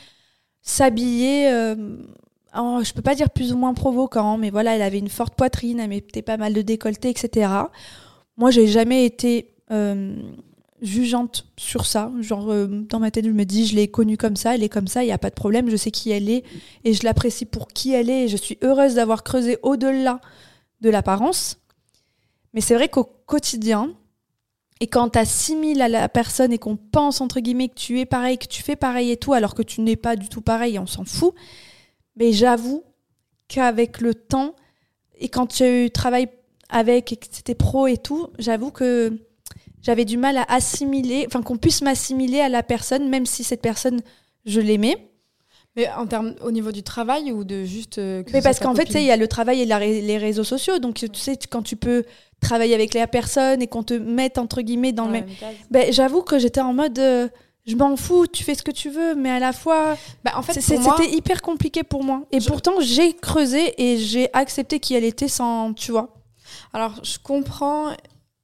[0.62, 1.74] s'habillait,
[2.56, 5.08] euh, en- je peux pas dire plus ou moins provocant, mais voilà, elle avait une
[5.08, 7.50] forte poitrine, elle mettait pas mal de décolleté, etc.
[8.36, 10.16] Moi, j'ai jamais été euh,
[10.82, 12.10] jugeante sur ça.
[12.20, 14.68] Genre, euh, dans ma tête, je me dis, je l'ai connue comme ça, elle est
[14.68, 16.44] comme ça, il n'y a pas de problème, je sais qui elle est
[16.84, 20.20] et je l'apprécie pour qui elle est et je suis heureuse d'avoir creusé au-delà
[20.82, 21.58] de l'apparence.
[22.54, 23.92] Mais c'est vrai qu'au quotidien,
[24.80, 28.04] et quand tu assimiles à la personne et qu'on pense, entre guillemets, que tu es
[28.06, 30.78] pareil, que tu fais pareil et tout, alors que tu n'es pas du tout pareil,
[30.78, 31.32] on s'en fout.
[32.16, 32.82] Mais j'avoue
[33.48, 34.54] qu'avec le temps,
[35.18, 36.28] et quand tu travailles
[36.68, 39.18] avec et que c'était pro et tout, j'avoue que
[39.82, 43.62] j'avais du mal à assimiler, enfin qu'on puisse m'assimiler à la personne, même si cette
[43.62, 44.00] personne,
[44.44, 44.96] je l'aimais.
[45.76, 47.98] Mais en termes, au niveau du travail ou de juste.
[47.98, 50.16] euh, que Mais ce parce qu'en fait, il y a le travail et la les
[50.16, 50.78] réseaux sociaux.
[50.78, 52.04] Donc, tu sais, quand tu peux
[52.40, 55.26] travailler avec la personne et qu'on te mette, entre guillemets, dans Dans le même.
[55.70, 56.98] Ben, j'avoue que j'étais en mode.
[56.98, 57.28] euh,
[57.66, 60.42] je m'en fous, tu fais ce que tu veux, mais à la fois, Bah, en
[60.42, 62.22] fait, c'était hyper compliqué pour moi.
[62.30, 66.08] Et Je- pourtant, j'ai creusé et j'ai accepté qui elle était sans, tu vois.
[66.72, 67.88] alors je comprends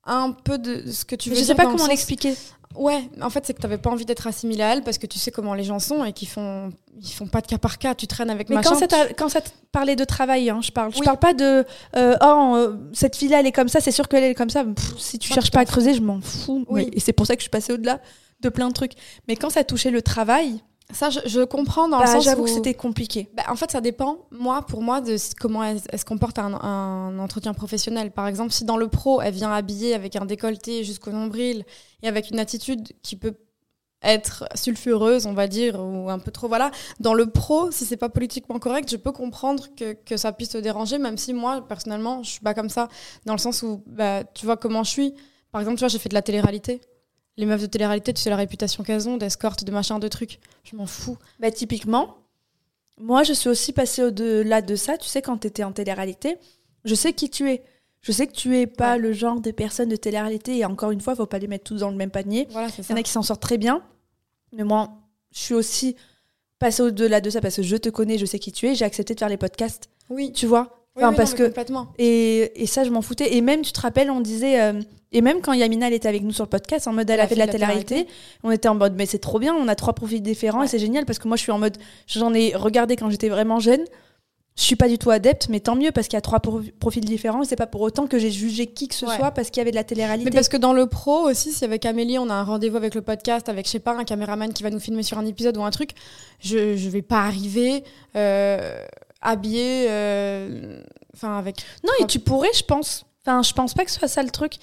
[0.04, 2.34] un peu de ce que tu veux je sais pas comment l'expliquer.
[2.74, 5.18] Ouais, en fait, c'est que t'avais pas envie d'être assimilé à elle parce que tu
[5.18, 7.94] sais comment les gens sont et qu'ils font, ils font pas de cas par cas.
[7.94, 8.70] Tu traînes avec Mais machin.
[8.70, 10.90] quand ça, t'a- quand ça te parlait de travail, hein, je parle.
[10.92, 11.04] Je Oui.
[11.04, 14.24] parle pas de euh, oh euh, cette fille-là elle est comme ça, c'est sûr qu'elle
[14.24, 14.64] est comme ça.
[14.64, 16.64] Pff, si tu Ça, cherches tu pas à creuser, je m'en fous.
[16.70, 16.86] Oui.
[16.86, 18.00] Mais- et c'est pour ça que je suis passée au-delà
[18.42, 18.92] de plein de trucs.
[19.28, 20.60] Mais quand ça touchait le travail,
[20.92, 22.44] Ça, je, je comprends dans bah, le sens j'avoue où...
[22.44, 23.30] que c'était compliqué.
[23.34, 26.52] Bah, en fait, ça dépend, moi, pour moi, de comment elle, elle se comporte un,
[26.52, 28.10] un entretien professionnel.
[28.10, 31.64] Par exemple, si dans le pro, elle vient habillée avec un décolleté jusqu'au nombril
[32.02, 33.34] et avec une attitude qui peut
[34.02, 36.70] être sulfureuse, on va dire, ou un peu trop, voilà.
[36.98, 40.50] Dans le pro, si c'est pas politiquement correct, je peux comprendre que, que ça puisse
[40.50, 42.88] te déranger, même si moi, personnellement, je suis pas comme ça,
[43.24, 45.14] dans le sens où, bah, tu vois comment je suis.
[45.52, 46.80] Par exemple, tu vois, j'ai fait de la télé-réalité.
[47.36, 50.38] Les meufs de télé-réalité, tu sais la réputation qu'elles ont, d'escorte, de machin, de trucs.
[50.64, 51.16] Je m'en fous.
[51.40, 52.16] Bah, typiquement,
[52.98, 54.98] moi je suis aussi passée au-delà de ça.
[54.98, 56.36] Tu sais, quand tu étais en télé-réalité,
[56.84, 57.62] je sais qui tu es.
[58.02, 58.98] Je sais que tu es pas Ouais.
[58.98, 60.58] le genre de personne de télé-réalité.
[60.58, 62.48] Et encore une fois, faut pas les mettre tous dans le même panier.
[62.50, 63.82] Voilà, Il y en a qui s'en sortent très bien.
[64.52, 64.90] Mais moi,
[65.32, 65.96] je suis aussi
[66.58, 68.74] passée au-delà de ça parce que je te connais, je sais qui tu es.
[68.74, 70.81] J'ai accepté de faire les podcasts, Oui, tu vois.
[70.96, 71.86] Enfin, oui, parce non, que complètement.
[71.98, 73.34] et, et ça, je m'en foutais.
[73.36, 74.60] Et même, tu te rappelles, on disait.
[74.60, 74.80] euh,
[75.14, 77.26] et même quand Yamina, elle était avec nous sur le podcast, en mode elle, a
[77.26, 78.06] fait de la télé-réalité,
[78.44, 80.64] on était en mode mais c'est trop bien, on a trois profils différents Ouais.
[80.64, 81.76] et c'est génial parce que moi, je suis en mode.
[82.06, 83.84] J'en ai regardé quand j'étais vraiment jeune.
[84.54, 86.60] Je suis pas du tout adepte, mais tant mieux parce qu'il y a trois pro-
[86.78, 89.16] profils différents c'est pas pour autant que j'ai jugé qui que ce Ouais.
[89.16, 90.28] soit parce qu'il y avait de la télé-réalité.
[90.30, 92.94] Mais parce que dans le pro aussi, si avec Amélie, on a un rendez-vous avec
[92.94, 95.56] le podcast, avec, je sais pas, un caméraman qui va nous filmer sur un épisode
[95.56, 95.92] ou un truc,
[96.40, 97.82] je, je vais pas arriver
[98.14, 98.76] euh,
[99.22, 100.82] habillée, euh,
[101.14, 101.56] enfin, avec.
[101.84, 103.04] Non, et tu pourrais, je pense.
[103.24, 104.54] Enfin, je pense pas que ce soit ça le truc.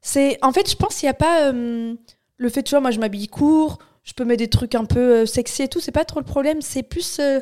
[0.00, 1.94] C'est, en fait, je pense qu'il n'y a pas euh,
[2.36, 4.98] le fait, tu vois, moi je m'habille court, je peux mettre des trucs un peu
[5.22, 6.60] euh, sexy et tout, c'est pas trop le problème.
[6.62, 7.40] C'est plus euh,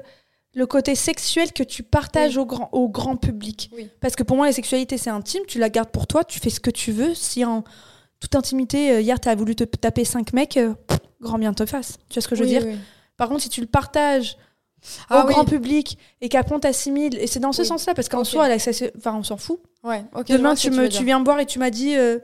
[0.54, 2.42] le côté sexuel que tu partages Oui.
[2.42, 3.70] au grand, au grand public.
[3.74, 3.88] Oui.
[4.00, 6.50] Parce que pour moi, la sexualité c'est intime, tu la gardes pour toi, tu fais
[6.50, 7.14] ce que tu veux.
[7.14, 7.62] Si en
[8.20, 11.98] toute intimité, hier t'as voulu te taper cinq mecs, pff, grand bien te fasse.
[12.08, 12.78] Tu vois ce que je veux Oui, dire?
[13.18, 14.36] Par contre, si tu le partages
[15.10, 15.32] Ah au oui.
[15.34, 17.68] grand public et qu'après on t'assimile, et c'est dans ce Oui.
[17.68, 18.26] sens-là, parce qu'en Ok.
[18.26, 18.48] soi,
[18.98, 19.60] enfin, on s'en fout.
[19.84, 20.24] Ouais, ok.
[20.28, 22.18] je vois Demain, tu, me, tu viens me voir et tu m'as dit, euh,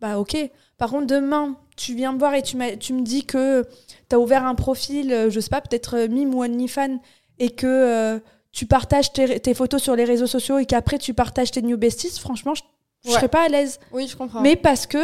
[0.00, 0.36] bah ok.
[0.78, 3.64] Par contre, demain, tu viens me voir et tu, m'as- tu me dis que
[4.08, 6.98] tu as ouvert un profil, euh, je sais pas, peut-être euh, Mime ou OnlyFans,
[7.38, 8.18] et que euh,
[8.52, 11.76] tu partages tes, tes photos sur les réseaux sociaux et qu'après tu partages tes New
[11.78, 12.62] Besties, franchement, je,
[13.04, 13.14] je Ouais.
[13.14, 13.78] serais pas à l'aise.
[13.92, 14.40] Oui, je comprends.
[14.42, 14.98] Mais parce que.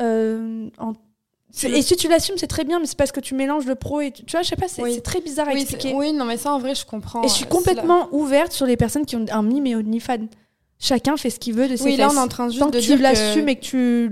[0.00, 0.92] euh, en-
[1.64, 4.00] Et si tu l'assumes, c'est très bien, mais c'est parce que tu mélanges le pro
[4.00, 5.00] et tu, tu vois, je sais pas, c'est Oui.
[5.02, 5.92] très bizarre à oui, expliquer.
[5.94, 7.22] oui, non, mais ça, en vrai, je comprends.
[7.22, 10.28] Et je suis euh, complètement ouverte sur les personnes qui ont un mime et OnlyFans.
[10.78, 12.66] Chacun fait ce qu'il veut de ses Oui, là, on est en train juste Tant
[12.70, 14.10] de que dire tu que- l'assumes et que tu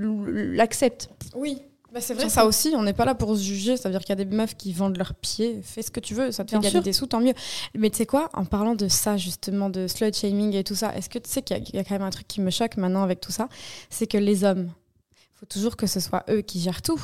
[0.54, 1.08] l'acceptes.
[1.34, 1.62] Oui.
[1.90, 3.78] Bah, c'est vrai, ça aussi, on n'est pas là pour se juger.
[3.78, 5.60] Ça veut dire qu'il y a des meufs qui vendent leurs pieds.
[5.62, 7.32] Fais ce que tu veux, ça te fait gagner des sous, tant mieux.
[7.74, 10.94] Mais tu sais quoi, en parlant de ça, justement, de slut shaming et tout ça,
[10.94, 12.76] est-ce que tu sais qu'il y, y a quand même un truc qui me choque
[12.76, 13.48] maintenant avec tout ça
[13.88, 14.68] C'est que les hommes,
[15.12, 17.00] il faut toujours que ce soit eux qui gèrent tout.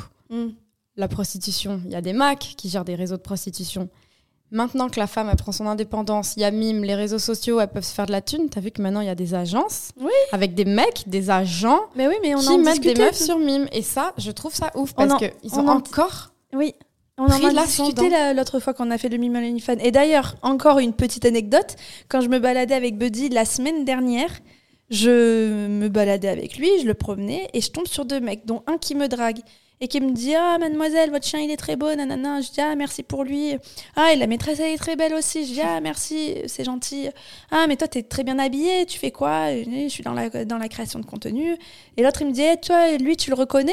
[0.97, 3.89] La prostitution, il y a des Macs qui gèrent des réseaux de prostitution.
[4.51, 7.59] Maintenant que la femme elle prend son indépendance, il y a Mime, les réseaux sociaux,
[7.59, 8.49] elles peuvent se faire de la thune.
[8.49, 10.13] T'as vu que maintenant il y a des agences Oui.
[10.31, 13.39] avec des mecs, des agents Mais oui, mais on qui en mettent des meufs sur
[13.39, 13.67] Mime.
[13.73, 16.33] Et ça, je trouve ça ouf parce qu'ils on ont en- encore.
[16.53, 16.75] Oui.
[17.19, 19.79] On en a discuté la- l'autre fois qu'on a fait le Mime OnlyFans.
[19.81, 21.75] Et d'ailleurs, encore une petite anecdote.
[22.09, 24.31] Quand je me baladais avec Buddy la semaine dernière,
[24.91, 28.63] je me baladais avec lui, je le promenais et je tombe sur deux mecs, dont
[28.67, 29.41] un qui me drague
[29.81, 32.41] et qui me dit Ah, mademoiselle, votre chien il est très beau, nanana.
[32.41, 33.55] Je dis Ah, merci pour lui.
[33.97, 35.47] Ah, et la maîtresse elle est très belle aussi.
[35.47, 37.09] Je dis Ah, merci, c'est gentil.
[37.51, 39.55] Ah, mais toi t'es très bien habillée, tu fais quoi?
[39.57, 41.57] Je suis dans la, dans la création de contenu.
[41.97, 43.73] Et l'autre il me dit Eh, Toi, lui, tu le reconnais?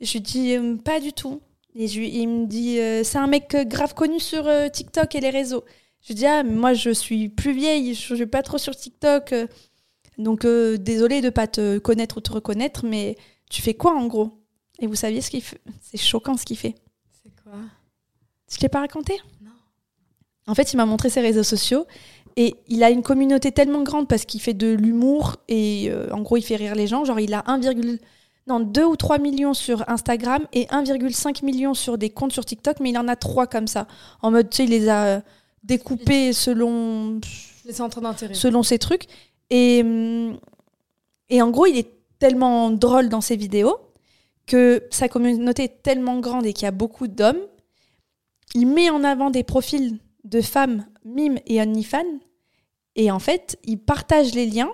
[0.00, 1.40] Je lui dis Euh, Pas du tout.
[1.74, 5.20] Et je il me dit euh, C'est un mec euh, grave connu sur TikTok et
[5.20, 5.64] les réseaux.
[6.02, 8.74] Je lui dis Ah, mais moi je suis plus vieille, je suis pas trop sur
[8.76, 9.34] TikTok.
[10.18, 13.16] donc euh, désolée de pas te connaître ou te reconnaître, mais
[13.50, 14.32] tu fais quoi en gros?
[14.78, 16.74] Et vous saviez ce qu'il fait C'est choquant ce qu'il fait.
[17.22, 17.54] C'est quoi?
[18.50, 19.14] Je t'ai pas raconté?
[19.42, 19.50] Non.
[20.46, 21.86] En fait, il m'a montré ses réseaux sociaux
[22.36, 26.20] et il a une communauté tellement grande parce qu'il fait de l'humour et euh, en
[26.20, 27.04] gros, il fait rire les gens.
[27.04, 27.60] Genre, il a 1,
[28.46, 32.78] non, 2 ou 3 millions sur Instagram et 1,5 million sur des comptes sur TikTok,
[32.80, 33.88] mais il en a 3 comme ça.
[34.22, 35.20] En mode, tu sais, il les a euh,
[35.64, 37.20] découpés selon
[37.64, 38.34] Les centres d'intérêt.
[38.34, 39.06] selon ses trucs.
[39.50, 40.38] Et, hum,
[41.28, 43.78] et en gros, il est tellement drôle dans ses vidéos
[44.46, 47.40] que sa communauté est tellement grande et qu'il y a beaucoup d'hommes.
[48.54, 52.20] Il met en avant des profils de femmes mime et OnlyFans.
[52.94, 54.72] Et en fait, il partage les liens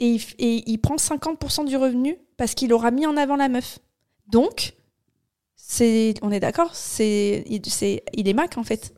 [0.00, 3.48] et il, et il prend 50% du revenu parce qu'il aura mis en avant la
[3.48, 3.78] meuf.
[4.26, 4.74] Donc,
[5.56, 8.94] c'est, on est d'accord, c'est, c'est, il est Mac en fait.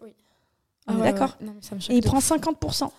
[0.92, 1.36] Ah ouais, d'accord.
[1.40, 1.48] ouais.
[1.60, 2.28] Ça Et il prend ouf.
[2.30, 2.72] 50%.
[2.78, 2.90] Ça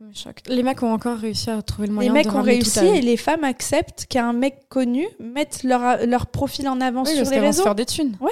[0.00, 0.40] me choque.
[0.48, 2.72] Les mecs ont encore réussi à trouver le Les moyen mecs de ont ramener réussi
[2.72, 2.94] tout à eux.
[2.94, 7.18] et les femmes acceptent qu'un mec connu mette leur, leur profil en avant Oui, sur
[7.18, 7.62] parce les qu'elles vont se réseaux.
[7.64, 8.16] faire des thunes.
[8.20, 8.30] Ouais.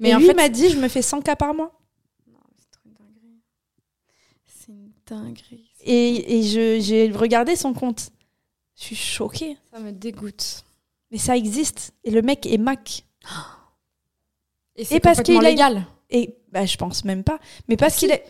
[0.00, 1.72] Mais et en lui fait, m'a dit, je me fais 100 cas par mois.
[2.58, 3.40] c'est trop une dinguerie.
[4.46, 5.70] C'est une dinguerie.
[5.84, 8.10] Et, et je, j'ai regardé son compte.
[8.76, 9.56] Je suis choquée.
[9.72, 10.64] Ça me dégoûte.
[11.10, 11.92] Mais ça existe.
[12.04, 13.04] Et le mec est Mac.
[14.76, 15.86] Et c'est Et parce complètement qu'il une- légal.
[16.10, 17.38] Et bah, je pense même pas.
[17.68, 18.00] Mais parce si.
[18.00, 18.24] qu'il est.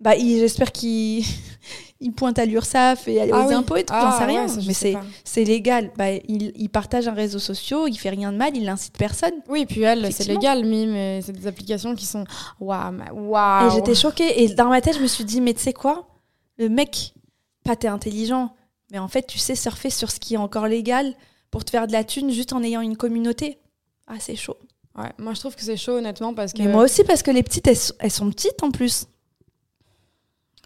[0.00, 1.24] Bah, j'espère qu'il
[2.00, 3.54] il pointe à l'URSSAF et aux oui.
[3.54, 3.92] impôts et tout.
[3.96, 4.42] Ah, J'en sais rien.
[4.42, 5.90] ouais, ça, je mais c'est, c'est légal.
[5.96, 9.34] Bah, il, il partage un réseau social, il fait rien de mal, il incite personne.
[9.48, 12.24] Oui, puis elle, c'est légal, et c'est des applications qui sont.
[12.60, 13.66] Waouh, mais waouh.
[13.68, 14.44] Et j'étais choquée.
[14.44, 16.06] Et dans ma tête, je me suis dit, mais tu sais quoi?
[16.58, 17.14] Le mec,
[17.64, 18.54] pas t'es intelligent,
[18.92, 21.14] mais en fait, tu sais surfer sur ce qui est encore légal
[21.50, 23.58] pour te faire de la thune juste en ayant une communauté.
[24.06, 24.56] Ah, c'est chaud.
[24.98, 26.58] Ouais, moi, je trouve que c'est chaud, honnêtement, parce que.
[26.62, 29.06] Mais moi aussi, parce que les petites, elles, sont- elles sont petites en plus.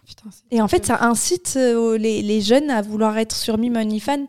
[0.05, 3.77] Putain, Et en fait, ça incite euh, les, les jeunes à vouloir être sur Mime
[3.77, 4.27] OnlyFans.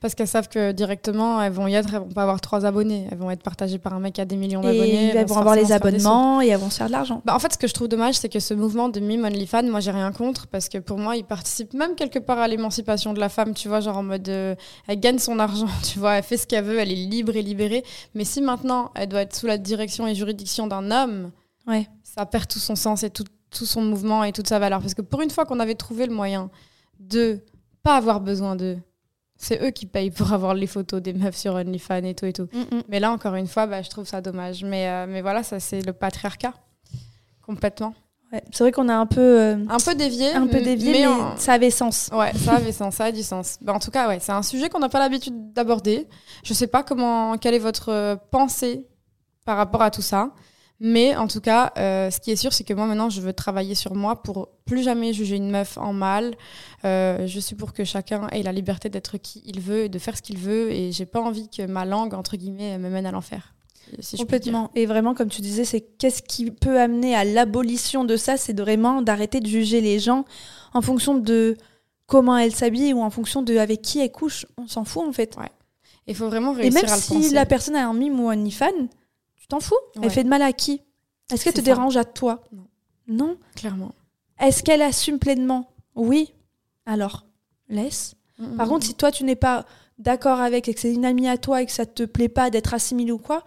[0.00, 3.06] Parce qu'elles savent que directement, elles vont y être, elles vont pas avoir trois abonnés.
[3.10, 5.06] Elles vont être partagées par un mec qui a des millions d'abonnés.
[5.06, 7.22] Et elles vont avoir les abonnements et elles vont se faire de l'argent.
[7.24, 9.64] Bah, en fait, ce que je trouve dommage, c'est que ce mouvement de mime OnlyFans,
[9.64, 13.12] moi, j'ai rien contre parce que pour moi, il participe même quelque part à l'émancipation
[13.12, 14.54] de la femme, tu vois, genre en mode, euh,
[14.86, 17.42] elle gagne son argent, tu vois, elle fait ce qu'elle veut, elle est libre et
[17.42, 17.84] libérée.
[18.14, 21.30] Mais si maintenant, elle doit être sous la direction et juridiction d'un homme,
[21.66, 21.88] Ouais.
[22.02, 24.80] ça perd tout son sens et tout, tout son mouvement et toute sa valeur.
[24.80, 26.50] Parce que pour une fois qu'on avait trouvé le moyen
[27.00, 27.40] de
[27.82, 28.78] pas avoir besoin d'eux,
[29.36, 32.32] c'est eux qui payent pour avoir les photos des meufs sur OnlyFans et tout et
[32.32, 32.48] tout.
[32.88, 34.64] Mais là, encore une fois, bah, je trouve ça dommage.
[34.64, 36.54] Mais, euh, mais voilà, ça, c'est le patriarcat.
[37.44, 37.94] Complètement.
[38.32, 38.42] Ouais.
[38.52, 40.32] C'est vrai qu'on a un peu, euh, Un peu dévié.
[40.32, 42.10] un peu dévié, mais, ça avait sens.
[42.12, 43.58] Ouais, ça avait sens, ça a du sens.
[43.60, 46.08] Bah, en tout cas, ouais, c'est un sujet qu'on n'a pas l'habitude d'aborder.
[46.42, 48.86] Je sais pas comment, quelle est votre euh, pensée
[49.44, 50.30] par rapport à tout ça.
[50.80, 53.32] Mais en tout cas, euh, ce qui est sûr, c'est que moi maintenant, je veux
[53.32, 56.34] travailler sur moi pour plus jamais juger une meuf en mal.
[56.84, 59.98] Euh, je suis pour que chacun ait la liberté d'être qui il veut et de
[59.98, 60.72] faire ce qu'il veut.
[60.72, 63.54] Et j'ai pas envie que ma langue, entre guillemets, me mène à l'enfer.
[64.00, 64.16] Si.
[64.16, 64.70] Complètement.
[64.74, 68.36] Et vraiment, comme tu disais, c'est qu'est-ce qui peut amener à l'abolition de ça?
[68.36, 70.24] C'est vraiment d'arrêter de juger les gens
[70.72, 71.56] en fonction de
[72.06, 74.46] comment elles s'habillent ou en fonction de avec qui elles couchent.
[74.58, 75.36] On s'en fout en fait.
[76.06, 77.34] Il faut vraiment Et réussir même à le si penser.
[77.34, 78.88] la personne a un mime ou un OnlyFans,
[79.44, 79.74] tu t'en fous.
[79.96, 80.02] Ouais.
[80.04, 80.80] Elle fait de mal à qui
[81.30, 81.64] Est-ce qu'elle te ça.
[81.64, 82.66] dérange à toi Non.
[83.06, 83.36] Non.
[83.54, 83.94] Clairement.
[84.40, 86.32] Est-ce qu'elle assume pleinement Oui.
[86.86, 87.26] Alors,
[87.68, 88.14] laisse.
[88.56, 89.66] Par contre, si toi, tu n'es pas
[89.98, 92.48] d'accord avec et que c'est une amie à toi et que ça te plaît pas
[92.48, 93.44] d'être assimilé ou quoi,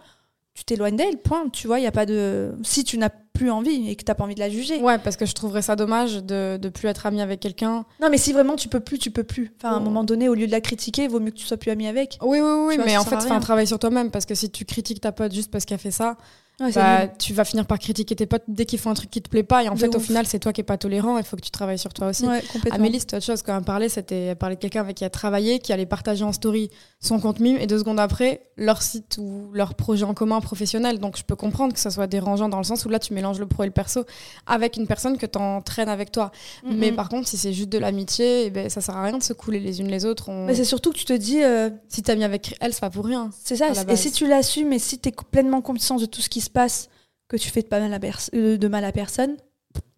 [0.58, 1.48] tu t'éloignes d'elle, point.
[1.52, 2.52] Tu vois, il y a pas de...
[2.64, 4.80] Si tu n'as plus envie et que tu n'as pas envie de la juger.
[4.82, 7.84] Ouais, parce que je trouverais ça dommage de, de plus être amie avec quelqu'un.
[8.02, 9.52] Non, mais si vraiment tu peux plus, tu peux plus.
[9.56, 9.84] Enfin, à un Oh.
[9.84, 11.86] moment donné, au lieu de la critiquer, il vaut mieux que tu sois plus ami
[11.86, 12.18] avec.
[12.22, 14.50] Oui, oui, oui, vois, mais en fait, fais un travail sur toi-même parce que si
[14.50, 16.16] tu critiques ta pote juste parce qu'elle fait ça,
[16.60, 19.22] Ouais, bah, tu vas finir par critiquer tes potes dès qu'ils font un truc qui
[19.22, 19.62] te plaît pas.
[19.62, 21.16] Et en De fait, au final, c'est toi qui es pas tolérant.
[21.16, 22.26] Il faut que tu travailles sur toi aussi.
[22.26, 22.42] Ouais.
[22.72, 23.42] Amélie, c'était autre chose.
[23.42, 26.24] Quand elle parlait, c'était elle parlait de quelqu'un avec qui elle travaillait, qui allait partager
[26.24, 26.68] en story
[27.00, 30.98] son compte mime, et deux secondes après, leur site ou leur projet en commun professionnel.
[30.98, 33.38] Donc, je peux comprendre que ça soit dérangeant dans le sens où là, tu mélanges
[33.38, 34.04] le pro et le perso
[34.46, 36.32] avec une personne que tu entraînes avec toi.
[36.64, 39.16] Mm, Mais par contre, si c'est juste de l'amitié, eh ben, ça sert à rien
[39.18, 40.28] de se couler les unes les autres.
[40.28, 40.46] On...
[40.46, 42.90] Mais c'est surtout que tu te dis, euh, Si t'as mis avec elle, c'est pas
[42.90, 43.30] pour rien.
[43.44, 43.68] c'est ça.
[43.88, 46.47] Et si tu l'assumes et si tu es pleinement conscience de tout ce qui se
[46.50, 46.88] passe,
[47.28, 47.98] que tu fais de, pas mal à
[48.34, 49.36] euh, de mal à personne,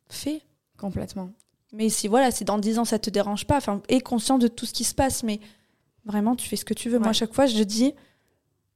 [0.08, 0.42] fais.
[0.78, 1.30] Complètement.
[1.72, 4.48] Mais si voilà, si dans 10 ans ça te dérange pas, enfin, aie conscience de
[4.48, 5.38] tout ce qui se passe, mais
[6.04, 6.98] vraiment tu fais ce que tu veux.
[6.98, 7.98] Moi, à chaque fois, je dis, tu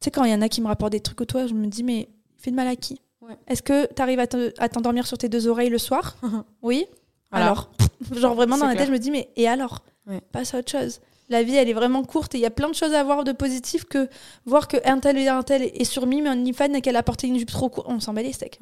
[0.04, 1.66] sais, quand il y en a qui me rapportent des trucs au toit, je me
[1.66, 3.00] dis, mais fais de mal à qui?
[3.20, 3.36] Ouais.
[3.48, 6.16] Est-ce que tu arrives à te- à t'endormir sur tes deux oreilles le soir?
[6.62, 6.86] Oui
[7.30, 7.46] Voilà.
[7.46, 7.72] Alors
[8.12, 9.82] Genre vraiment dans la tête, je me dis, mais et alors?
[10.06, 10.20] Ouais.
[10.30, 11.00] Passe à autre chose.
[11.28, 13.24] La vie, elle est vraiment courte et il y a plein de choses à voir
[13.24, 14.08] de positif que
[14.44, 17.02] voir que un tel et un tel est sur Mime, un fan et qu'elle a
[17.02, 17.86] porté une jupe trop courte.
[17.88, 18.58] On s'en bat les steaks.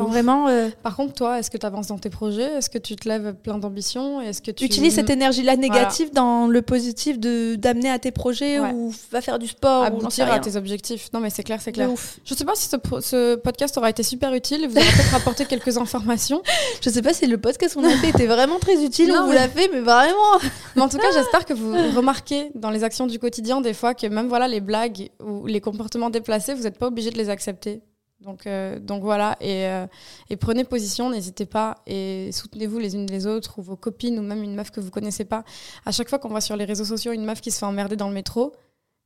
[0.00, 0.08] Ouf.
[0.08, 2.54] vraiment, euh, Par contre, toi, est-ce que tu avances dans tes projets?
[2.54, 4.20] Est-ce que tu te lèves plein d'ambition?
[4.20, 8.58] Est-ce que tu utilise cette énergie-là négative dans le positif de d'amener à tes projets
[8.60, 8.72] Ouais.
[8.72, 10.40] ou va faire du sport ou aboutir à rien.
[10.40, 11.90] tes objectifs Non, mais c'est clair, c'est clair.
[11.90, 12.18] ouf.
[12.24, 14.66] Je sais pas si ce, podcast aura été super utile.
[14.68, 16.42] Vous aurez peut-être apporté quelques informations.
[16.82, 19.26] Je sais pas si le podcast qu'on a fait était vraiment très utile, Non, on
[19.26, 20.38] vous l'a fait, mais vraiment.
[20.76, 23.94] Mais en tout cas, j'espère que vous remarquez dans les actions du quotidien des fois
[23.94, 27.28] que même voilà les blagues ou les comportements déplacés, vous n'êtes pas obligé de les
[27.30, 27.80] accepter.
[28.22, 29.86] Donc, euh, donc voilà, et, euh,
[30.30, 34.22] et prenez position, n'hésitez pas, et soutenez-vous les unes les autres, ou vos copines, ou
[34.22, 35.44] même une meuf que vous connaissez pas.
[35.84, 37.96] À chaque fois qu'on voit sur les réseaux sociaux une meuf qui se fait emmerder
[37.96, 38.52] dans le métro,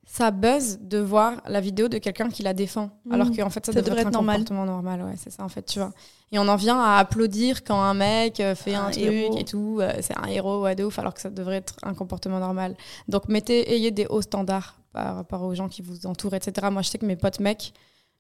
[0.08, 2.90] ça buzz de voir la vidéo de quelqu'un qui la défend.
[3.06, 3.12] Mhm.
[3.12, 4.36] Alors qu'en fait, ça, Ça devrait, devrait être, être un normal.
[4.36, 5.02] comportement normal.
[5.02, 5.92] Ouais, c'est ça, en fait, tu vois.
[6.30, 9.38] Et on en vient à applaudir quand un mec euh, fait un, Un truc héros.
[9.38, 9.78] et tout.
[9.80, 12.76] euh, c'est un héros, ouais, de ouf, alors que ça devrait être un comportement normal.
[13.08, 16.68] Donc, mettez, ayez des hauts standards par rapport aux gens qui vous entourent, etc.
[16.70, 17.72] Moi, je sais que mes potes mecs,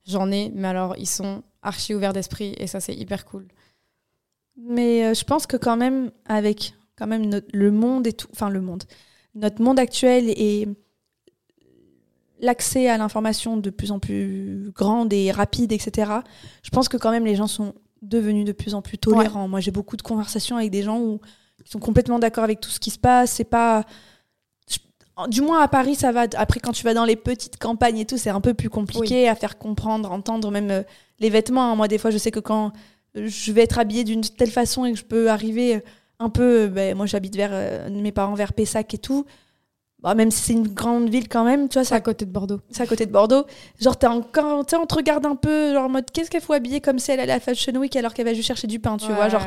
[0.06, 3.46] j'en ai, mais alors, ils sont archi ouverts d'esprit et ça, c'est hyper cool.
[4.56, 8.28] Mais euh, je pense que quand même, avec quand même notre- le monde et tout,
[8.32, 8.84] enfin le monde,
[9.34, 10.66] notre monde actuel et
[12.40, 16.10] l'accès à l'information de plus en plus grande et rapide, etc.
[16.62, 19.48] Je pense que quand même les gens sont devenus de plus en plus tolérants.
[19.48, 21.20] Moi, j'ai beaucoup de conversations avec des gens où
[21.64, 23.32] ils sont complètement d'accord avec tout ce qui se passe.
[23.32, 23.84] C'est pas
[25.28, 26.26] du moins à Paris, ça va.
[26.36, 29.28] Après, quand tu vas dans les petites campagnes et tout, c'est un peu plus compliqué
[29.28, 30.82] à faire comprendre, entendre même euh,
[31.20, 31.72] les vêtements.
[31.72, 31.76] hein.
[31.76, 32.72] Moi, des fois, je sais que quand
[33.16, 35.82] euh, je vais être habillée d'une telle façon et que je peux arriver
[36.18, 36.64] un peu.
[36.64, 39.24] euh, ben, moi, j'habite vers euh, mes parents vers Pessac et tout.
[40.02, 42.30] Bah, même si c'est une grande ville quand même, tu vois, C'est à côté de
[42.30, 42.60] Bordeaux.
[42.70, 43.46] c'est à côté de Bordeaux.
[43.80, 46.42] Genre, t'es encore, tu sais, on te regarde un peu, genre en mode, qu'est-ce qu'elle
[46.42, 48.66] faut habiller comme si elle allait à la Fashion Week alors qu'elle va juste chercher
[48.66, 49.30] du pain, tu vois.
[49.30, 49.40] Genre,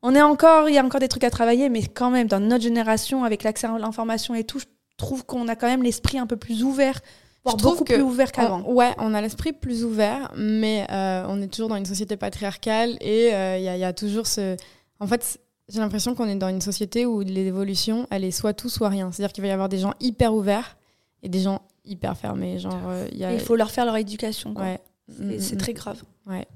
[0.00, 2.40] on est encore, il y a encore des trucs à travailler, mais quand même, dans
[2.40, 4.60] notre génération, avec l'accès à l'information et tout,
[4.96, 7.00] trouve qu'on a quand même l'esprit un peu plus ouvert,
[7.44, 8.62] voire Je beaucoup que plus ouvert qu'avant.
[8.70, 12.96] Ouais, on a l'esprit plus ouvert, mais euh, on est toujours dans une société patriarcale
[13.00, 14.56] et euh, il y, a- il y a toujours ce.
[15.00, 18.68] En fait, j'ai l'impression qu'on est dans une société où l'évolution, elle est soit tout,
[18.68, 19.10] soit rien.
[19.10, 20.76] C'est-à-dire qu'il va y avoir des gens hyper ouverts
[21.22, 22.58] et des gens hyper fermés.
[22.58, 23.32] Genre, euh, il y a.
[23.32, 24.54] Et Il faut leur faire leur éducation.
[24.54, 24.64] quoi.
[24.64, 24.80] Ouais.
[25.40, 26.02] C'est Mm, très mm, grave.
[26.26, 26.30] mm.
[26.32, 26.46] Ouais.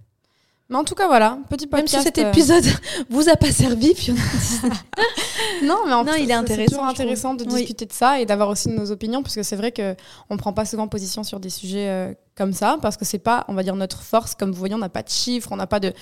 [0.69, 1.99] Mais en tout cas, voilà, petit Même podcast.
[1.99, 2.65] si cet euh, épisode
[3.11, 4.21] vous a pas servi, Fiona.
[5.63, 7.61] Non, mais en Non, fait, il est intéressant, toujours intéressant de Oui.
[7.61, 9.95] discuter de ça et d'avoir aussi nos opinions parce que c'est vrai que
[10.29, 13.45] on prend pas souvent position sur des sujets euh, comme ça parce que c'est pas,
[13.49, 14.35] on va dire, notre force.
[14.35, 15.93] Comme vous voyez, on n'a pas de chiffres, on n'a pas de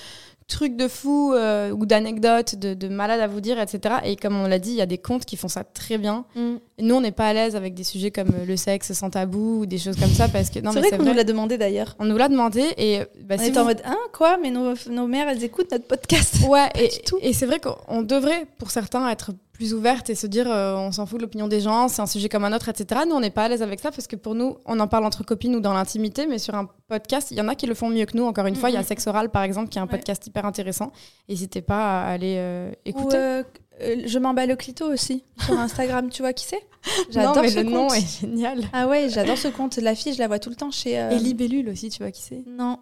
[0.47, 3.97] trucs de fou euh, ou d'anecdotes, de, de malades à vous dire, etc.
[4.05, 6.25] Et comme on l'a dit, il y a des comptes qui font ça très bien.
[6.35, 6.55] Mm.
[6.81, 9.61] Nous, on n'est pas à l'aise avec des sujets comme euh, le sexe sans tabou
[9.61, 11.97] ou des choses comme ça parce que non, C'est vrai qu'on nous l'a demandé d'ailleurs.
[11.99, 14.75] On nous l'a demandé et bah, On si était en mode, hein, quoi Mais nos,
[14.91, 16.41] nos mères, elles écoutent notre podcast.
[16.49, 16.69] Ouais,
[17.21, 20.93] et c'est vrai qu'on devrait, pour certains, être plus ouverte et se dire euh, on
[20.93, 23.03] s'en fout de l'opinion des gens, c'est un sujet comme un autre, etc.
[23.09, 25.05] Nous, on n'est pas à l'aise avec ça parce que pour nous, on en parle
[25.07, 27.75] entre copines ou dans l'intimité, mais sur un podcast, il y en a qui le
[27.75, 28.25] font mieux que nous.
[28.25, 28.87] Encore une fois, il y a Mhm.
[28.87, 29.91] Sex Oral, par exemple, qui est un Ouais.
[29.91, 30.93] podcast hyper intéressant.
[31.29, 33.17] N'hésitez pas à aller euh, Ou, écouter.
[33.17, 33.43] euh,
[33.83, 36.11] euh, je m'emballe le clito aussi sur Instagram.
[36.11, 36.63] tu vois qui c'est?
[37.11, 37.97] J'adore ce le nom compte.
[37.97, 38.65] est génial.
[38.73, 39.77] Ah ouais, j'adore ce compte.
[39.79, 40.93] La fille, je la vois tout le temps chez.
[40.93, 42.43] Et Libellule aussi, tu vois qui c'est?
[42.47, 42.79] Non.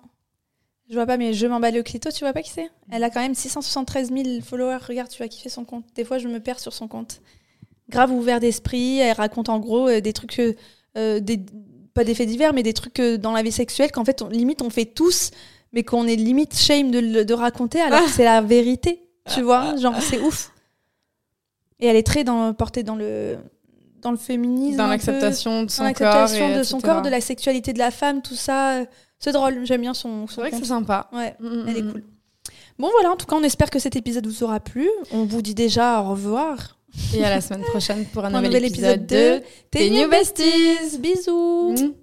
[0.93, 2.71] Je vois pas, mais je m'emballe le clito, tu vois pas qui c'est?
[2.91, 4.77] Elle a quand même 673 000 followers.
[4.87, 5.87] Regarde, tu vas kiffer son compte.
[5.95, 7.23] Des fois, je me perds sur son compte.
[7.89, 8.99] Grave ouvert d'esprit.
[8.99, 10.39] Elle raconte en gros euh, des trucs.
[10.39, 10.53] euh,
[10.99, 11.41] euh, des,
[11.95, 14.29] pas des faits divers, mais des trucs euh, dans la vie sexuelle qu'en fait, on-
[14.29, 15.31] limite, on fait tous,
[15.73, 19.03] mais qu'on est limite shame de, raconter alors que c'est la vérité.
[19.33, 19.75] Tu vois?
[19.77, 20.53] Genre, c'est ouf.
[21.81, 23.39] Et elle est très dans, portée dans le,
[24.03, 24.77] dans le féminisme.
[24.77, 26.31] Dans l'acceptation de son corps.
[26.35, 28.85] et de son corps, de la sexualité de la femme, tout ça.
[29.23, 31.09] C'est drôle, j'aime bien son, son C'est vrai que c'est sympa.
[31.13, 32.05] Ouais, Mm, elle est mm, cool.
[32.79, 34.89] Bon voilà, en tout cas, on espère que cet épisode vous aura plu.
[35.13, 36.79] On vous dit déjà au revoir.
[37.15, 40.11] Et à la semaine prochaine pour un, Un nouvel, nouvel épisode, épisode de Tes New
[40.11, 40.99] Besties.
[40.99, 42.02] Bisous Mm.